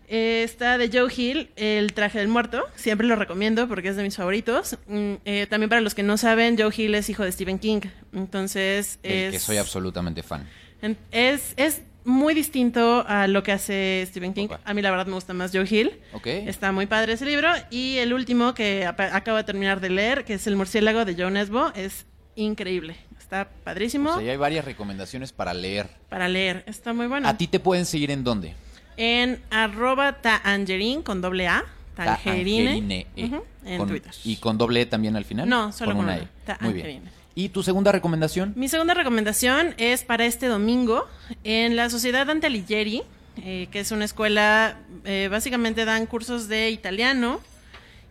Eh, 0.08 0.44
está 0.44 0.78
de 0.78 0.90
Joe 0.92 1.12
Hill, 1.16 1.50
El 1.56 1.94
traje 1.94 2.20
del 2.20 2.28
muerto. 2.28 2.64
Siempre 2.76 3.08
lo 3.08 3.16
recomiendo 3.16 3.68
porque 3.68 3.90
es 3.90 3.96
de 3.96 4.04
mis 4.04 4.16
favoritos. 4.16 4.78
Mm, 4.88 5.14
eh, 5.26 5.48
también 5.50 5.70
para 5.70 5.82
los 5.82 5.96
que 5.96 6.04
no 6.04 6.18
saben, 6.18 6.58
Joe 6.58 6.74
Hill 6.76 6.96
es 6.96 7.10
hijo 7.10 7.24
de 7.24 7.32
Stephen 7.32 7.60
King. 7.60 7.82
Entonces 8.14 9.00
es... 9.04 9.32
que 9.32 9.40
soy 9.40 9.58
absolutamente 9.58 10.24
fan. 10.24 10.48
Es, 11.12 11.54
es 11.56 11.82
muy 12.06 12.34
distinto 12.34 13.06
a 13.08 13.28
lo 13.28 13.44
que 13.44 13.52
hace 13.52 14.06
Stephen 14.08 14.34
King. 14.34 14.50
A 14.64 14.74
mí 14.74 14.82
la 14.82 14.92
verdad 14.92 15.06
me 15.08 15.14
gusta 15.14 15.34
más 15.34 15.52
Joe 15.54 15.66
Hill. 15.70 16.00
Está 16.26 16.72
muy 16.72 16.86
padre 16.86 17.14
ese 17.14 17.26
libro. 17.26 17.50
Y 17.70 17.98
el 17.98 18.14
último 18.14 18.54
que 18.54 18.86
acabo 18.86 19.38
de 19.38 19.44
terminar 19.44 19.80
de 19.80 19.90
leer, 19.90 20.26
que 20.26 20.36
es 20.36 20.48
El 20.48 20.56
murciélago 20.56 21.06
de 21.06 21.16
Joe 21.16 21.32
Nesbo, 21.32 21.72
es 21.76 22.06
increíble. 22.36 22.98
Está 23.18 23.50
padrísimo 23.64 24.12
O 24.12 24.16
sea, 24.16 24.24
ya 24.24 24.32
hay 24.32 24.38
varias 24.38 24.66
recomendaciones 24.66 25.32
para 25.32 25.54
leer. 25.54 25.88
para 26.10 26.28
leer. 26.28 26.64
Está 26.68 26.94
muy 26.94 27.08
bueno. 27.08 27.28
¿A 27.28 27.38
ti 27.38 27.48
te 27.48 27.60
pueden 27.60 27.86
seguir 27.86 28.12
en 28.12 28.24
dónde? 28.24 28.54
En 28.98 29.42
arroba 29.50 30.22
taangerin 30.22 31.02
con 31.02 31.22
doble 31.22 31.48
A. 31.48 31.64
Tangerine. 31.96 32.66
Tangerine, 32.66 33.08
eh, 33.16 33.42
en 33.66 33.78
con- 33.78 33.88
Twitter. 33.88 34.12
¿Y 34.24 34.38
con 34.38 34.58
doble 34.58 34.82
E 34.82 34.86
también 34.86 35.16
al 35.16 35.26
final? 35.26 35.48
No, 35.48 35.72
solo 35.72 35.92
con 35.92 36.04
una 36.06 36.14
una. 36.16 36.24
E. 36.24 36.28
Muy 36.62 36.74
bien. 36.74 36.86
Tangerine. 36.86 37.12
¿Y 37.36 37.50
tu 37.50 37.64
segunda 37.64 37.92
recomendación? 37.92 38.54
Mi 38.56 38.68
segunda 38.68 38.94
recomendación 38.94 39.74
es 39.78 40.04
para 40.04 40.26
este 40.26 40.48
domingo 40.48 41.08
en 41.44 41.76
la 41.76 41.90
Sociedad 41.90 42.28
Dante 42.28 42.48
Alighieri, 42.48 43.02
eh, 43.44 43.68
que 43.72 43.80
es 43.80 43.92
una 43.92 44.06
escuela, 44.06 44.78
eh, 45.06 45.28
básicamente 45.32 45.86
dan 45.86 46.06
cursos 46.06 46.48
de 46.48 46.70
italiano 46.70 47.42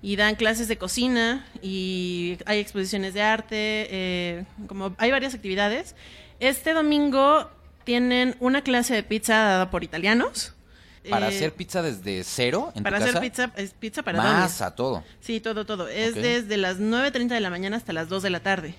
y 0.01 0.17
dan 0.17 0.35
clases 0.35 0.67
de 0.67 0.77
cocina 0.79 1.47
y 1.63 2.37
hay 2.47 2.59
exposiciones 2.59 3.15
de 3.15 3.23
arte, 3.23 3.87
eh, 3.91 4.45
como 4.67 4.95
hay 4.99 5.13
varias 5.13 5.35
actividades. 5.35 5.95
Este 6.41 6.73
domingo 6.73 7.49
tienen 7.85 8.35
una 8.41 8.63
clase 8.63 8.95
de 8.95 9.05
pizza 9.05 9.35
dada 9.35 9.71
por 9.71 9.85
italianos. 9.85 10.55
¿Para 11.11 11.27
Eh, 11.27 11.37
hacer 11.37 11.53
pizza 11.55 11.83
desde 11.83 12.23
cero 12.25 12.73
en 12.77 12.83
para 12.85 12.99
tu 12.99 13.03
hacer 13.05 13.15
casa? 13.15 13.21
pizza, 13.23 13.51
es 13.57 13.73
pizza 13.75 14.03
para 14.03 14.19
Más 14.19 14.35
dones. 14.35 14.63
a 14.63 14.75
todo. 14.75 15.03
Sí, 15.21 15.41
todo, 15.41 15.67
todo. 15.67 15.89
Es 15.89 16.15
desde 16.15 16.57
las 16.57 16.79
9.30 16.79 17.29
de 17.35 17.41
la 17.41 17.51
mañana 17.51 17.77
hasta 17.77 17.93
las 17.93 18.09
2 18.09 18.23
de 18.23 18.31
la 18.31 18.41
tarde. 18.41 18.75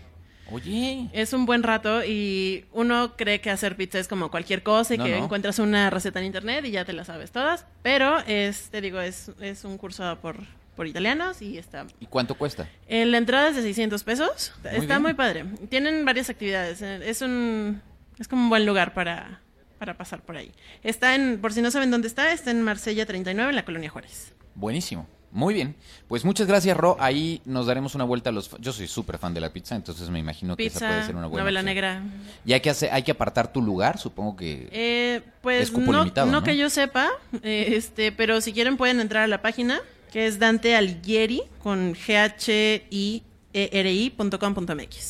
Oye, 0.51 1.09
Es 1.13 1.33
un 1.33 1.45
buen 1.45 1.63
rato 1.63 2.03
y 2.03 2.65
uno 2.73 3.15
cree 3.17 3.41
que 3.41 3.49
hacer 3.49 3.75
pizza 3.75 3.97
es 3.99 4.07
como 4.07 4.29
cualquier 4.29 4.61
cosa 4.61 4.93
y 4.93 4.97
No, 4.97 5.05
que 5.05 5.11
no. 5.17 5.23
encuentras 5.25 5.57
una 5.59 5.89
receta 5.89 6.19
en 6.19 6.25
internet 6.25 6.65
y 6.65 6.71
ya 6.71 6.85
te 6.85 6.93
la 6.93 7.05
sabes 7.05 7.31
todas. 7.31 7.65
Pero 7.81 8.19
es, 8.27 8.69
te 8.69 8.81
digo, 8.81 8.99
es, 9.01 9.31
es 9.41 9.63
un 9.63 9.77
curso 9.77 10.17
por, 10.21 10.35
por 10.75 10.85
italianos 10.87 11.41
y 11.41 11.57
está. 11.57 11.87
¿y 11.99 12.05
cuánto 12.07 12.35
cuesta? 12.35 12.67
Eh, 12.87 13.05
La 13.05 13.17
entrada 13.17 13.49
es 13.49 13.55
de 13.55 13.61
600 13.63 14.03
pesos. 14.03 14.53
Muy 14.63 14.71
está 14.73 14.85
bien. 14.95 15.01
muy 15.01 15.13
padre. 15.13 15.45
Tienen 15.69 16.03
varias 16.05 16.29
actividades. 16.29 16.81
Es 16.81 17.21
un 17.21 17.81
es 18.19 18.27
como 18.27 18.43
un 18.43 18.49
buen 18.49 18.65
lugar 18.65 18.93
para, 18.93 19.41
para 19.83 19.97
pasar 19.97 20.21
por 20.21 20.37
ahí. 20.37 20.49
Está 20.81 21.13
en, 21.13 21.41
por 21.41 21.51
si 21.51 21.61
no 21.61 21.69
saben 21.69 21.91
dónde 21.91 22.07
está, 22.07 22.31
está 22.31 22.51
en 22.51 22.61
Marsella 22.61 23.05
39 23.05 23.49
en 23.49 23.55
la 23.57 23.65
Colonia 23.65 23.89
Juárez. 23.89 24.31
Buenísimo. 24.55 25.05
Muy 25.29 25.53
bien. 25.53 25.75
Pues 26.07 26.23
muchas 26.23 26.47
gracias, 26.47 26.77
Ro. 26.77 26.95
Ahí 27.01 27.41
nos 27.43 27.65
daremos 27.65 27.93
una 27.93 28.05
vuelta 28.05 28.29
a 28.29 28.33
los... 28.33 28.49
Yo 28.61 28.71
soy 28.71 28.87
súper 28.87 29.17
fan 29.17 29.33
de 29.33 29.41
la 29.41 29.51
pizza, 29.51 29.75
entonces 29.75 30.09
me 30.09 30.19
imagino 30.19 30.55
que 30.55 30.67
esa 30.67 30.87
puede 30.87 31.05
ser 31.05 31.15
una 31.17 31.27
buena 31.27 31.43
novela 31.43 31.59
opción. 31.59 31.65
negra. 31.65 32.03
Y 32.45 32.53
hay 32.53 32.61
que, 32.61 32.69
hacer, 32.69 32.93
hay 32.93 33.03
que 33.03 33.11
apartar 33.11 33.51
tu 33.51 33.61
lugar, 33.61 33.97
supongo 33.97 34.37
que... 34.37 34.69
Eh, 34.71 35.21
pues 35.41 35.63
Es 35.63 35.71
cupo 35.71 35.91
no, 35.91 35.99
limitado, 35.99 36.27
no 36.27 36.39
¿no? 36.39 36.43
que 36.43 36.55
yo 36.55 36.69
sepa, 36.69 37.09
eh, 37.41 37.73
este, 37.75 38.13
pero 38.13 38.39
si 38.39 38.53
quieren 38.53 38.77
pueden 38.77 39.01
entrar 39.01 39.23
a 39.23 39.27
la 39.27 39.41
página 39.41 39.81
que 40.13 40.27
es 40.27 40.39
Dante 40.39 40.77
Alighieri 40.77 41.41
con 41.61 41.93
g 41.93 42.15
h 42.15 42.85
i 42.89 43.23
e. 43.53 44.13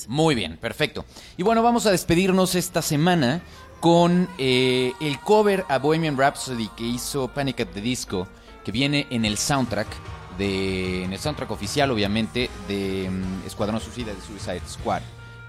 Muy 0.07 0.35
bien, 0.35 0.57
perfecto. 0.57 1.05
Y 1.37 1.43
bueno, 1.43 1.63
vamos 1.63 1.85
a 1.85 1.91
despedirnos 1.91 2.55
esta 2.55 2.81
semana 2.81 3.41
con 3.83 4.29
eh, 4.37 4.93
el 5.01 5.19
cover 5.19 5.65
a 5.67 5.77
Bohemian 5.77 6.17
Rhapsody 6.17 6.69
que 6.69 6.85
hizo 6.85 7.27
Panic 7.27 7.59
at 7.59 7.67
the 7.73 7.81
Disco, 7.81 8.29
que 8.63 8.71
viene 8.71 9.07
en 9.09 9.25
el 9.25 9.37
soundtrack 9.37 9.89
de, 10.37 11.03
en 11.03 11.11
el 11.11 11.19
soundtrack 11.19 11.51
oficial, 11.51 11.91
obviamente, 11.91 12.49
de 12.69 13.09
mm, 13.11 13.45
Escuadrón 13.45 13.81
Suicida 13.81 14.13
de 14.13 14.21
Suicide 14.21 14.61
Squad, 14.69 15.01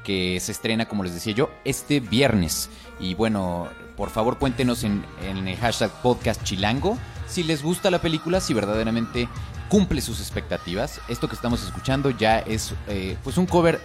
que 0.03 0.41
se 0.41 0.51
estrena, 0.51 0.89
como 0.89 1.05
les 1.05 1.15
decía 1.15 1.33
yo, 1.33 1.49
este 1.65 2.01
viernes. 2.01 2.71
Y 2.99 3.15
bueno, 3.15 3.69
por 3.97 4.11
favor 4.11 4.37
cuéntenos 4.37 4.83
en, 4.83 5.05
el 5.23 5.57
hashtag 5.57 5.93
podcast 6.03 6.43
chilango 6.43 6.99
si 7.29 7.45
les 7.45 7.63
gusta 7.63 7.89
la 7.93 8.01
película, 8.01 8.41
si 8.41 8.53
verdaderamente 8.53 9.29
cumple 9.69 10.01
sus 10.01 10.19
expectativas. 10.19 11.01
Esto 11.07 11.29
que 11.29 11.37
estamos 11.37 11.63
escuchando 11.63 12.11
ya 12.11 12.41
es 12.41 12.75
eh, 12.89 13.17
pues 13.23 13.39
un 13.39 13.47
cover 13.47 13.81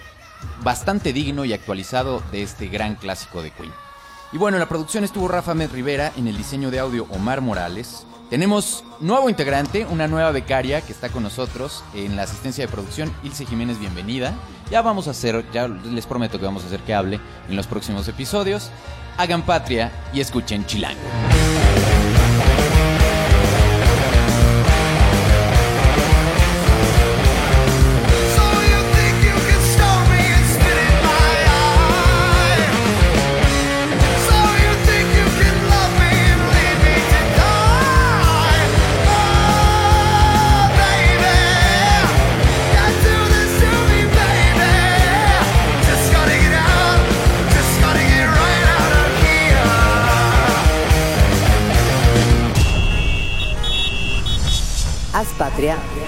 bastante 0.63 1.13
digno 1.13 1.45
y 1.45 1.53
actualizado 1.53 2.23
de 2.31 2.41
este 2.41 2.67
gran 2.67 2.95
clásico 2.95 3.43
de 3.43 3.51
Queen. 3.51 3.88
Y 4.32 4.38
bueno, 4.38 4.58
en 4.58 4.60
la 4.60 4.70
producción 4.70 5.04
estuvo 5.04 5.28
Rafa 5.28 5.56
Med 5.56 5.72
Rivera, 5.72 6.12
en 6.15 6.28
el 6.28 6.38
diseño 6.38 6.70
de 6.70 6.80
audio 6.80 7.08
Omar 7.10 7.42
Morales. 7.42 8.06
Tenemos 8.30 8.84
nuevo 9.00 9.28
integrante, 9.28 9.88
una 9.89 10.08
nueva 10.08 10.32
becaria 10.32 10.82
que 10.82 10.92
está 10.92 11.10
con 11.10 11.24
nosotros 11.24 11.84
en 11.96 12.15
la 12.15 12.24
asistencia 12.24 12.63
de 12.63 12.72
producción, 12.72 13.12
Ilse 13.24 13.48
Jiménez, 13.48 13.80
bienvenida. 13.80 14.36
Ya 14.70 14.84
vamos 14.84 15.08
a 15.08 15.12
hacer, 15.12 15.44
ya 15.52 15.68
les 15.68 16.06
prometo 16.06 16.38
que 16.38 16.46
vamos 16.46 16.63
a 16.63 16.68
hacer 16.68 16.82
que 16.82 16.94
hable 16.94 17.20
en 17.50 17.56
los 17.56 17.65
próximos 17.65 18.08
episodios. 18.08 18.70
Hagan 19.18 19.42
patria 19.42 19.92
y 20.13 20.22
escuchen 20.22 20.63
Chilango. 20.68 21.00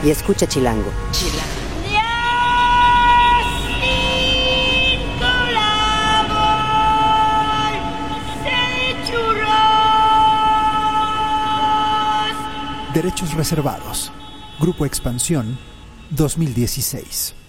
Y 0.04 0.10
escucha 0.10 0.48
Chilango. 0.48 0.92
Derechos 12.94 13.34
reservados. 13.34 14.12
Grupo 14.60 14.86
Expansión 14.86 15.58
2016. 16.12 17.41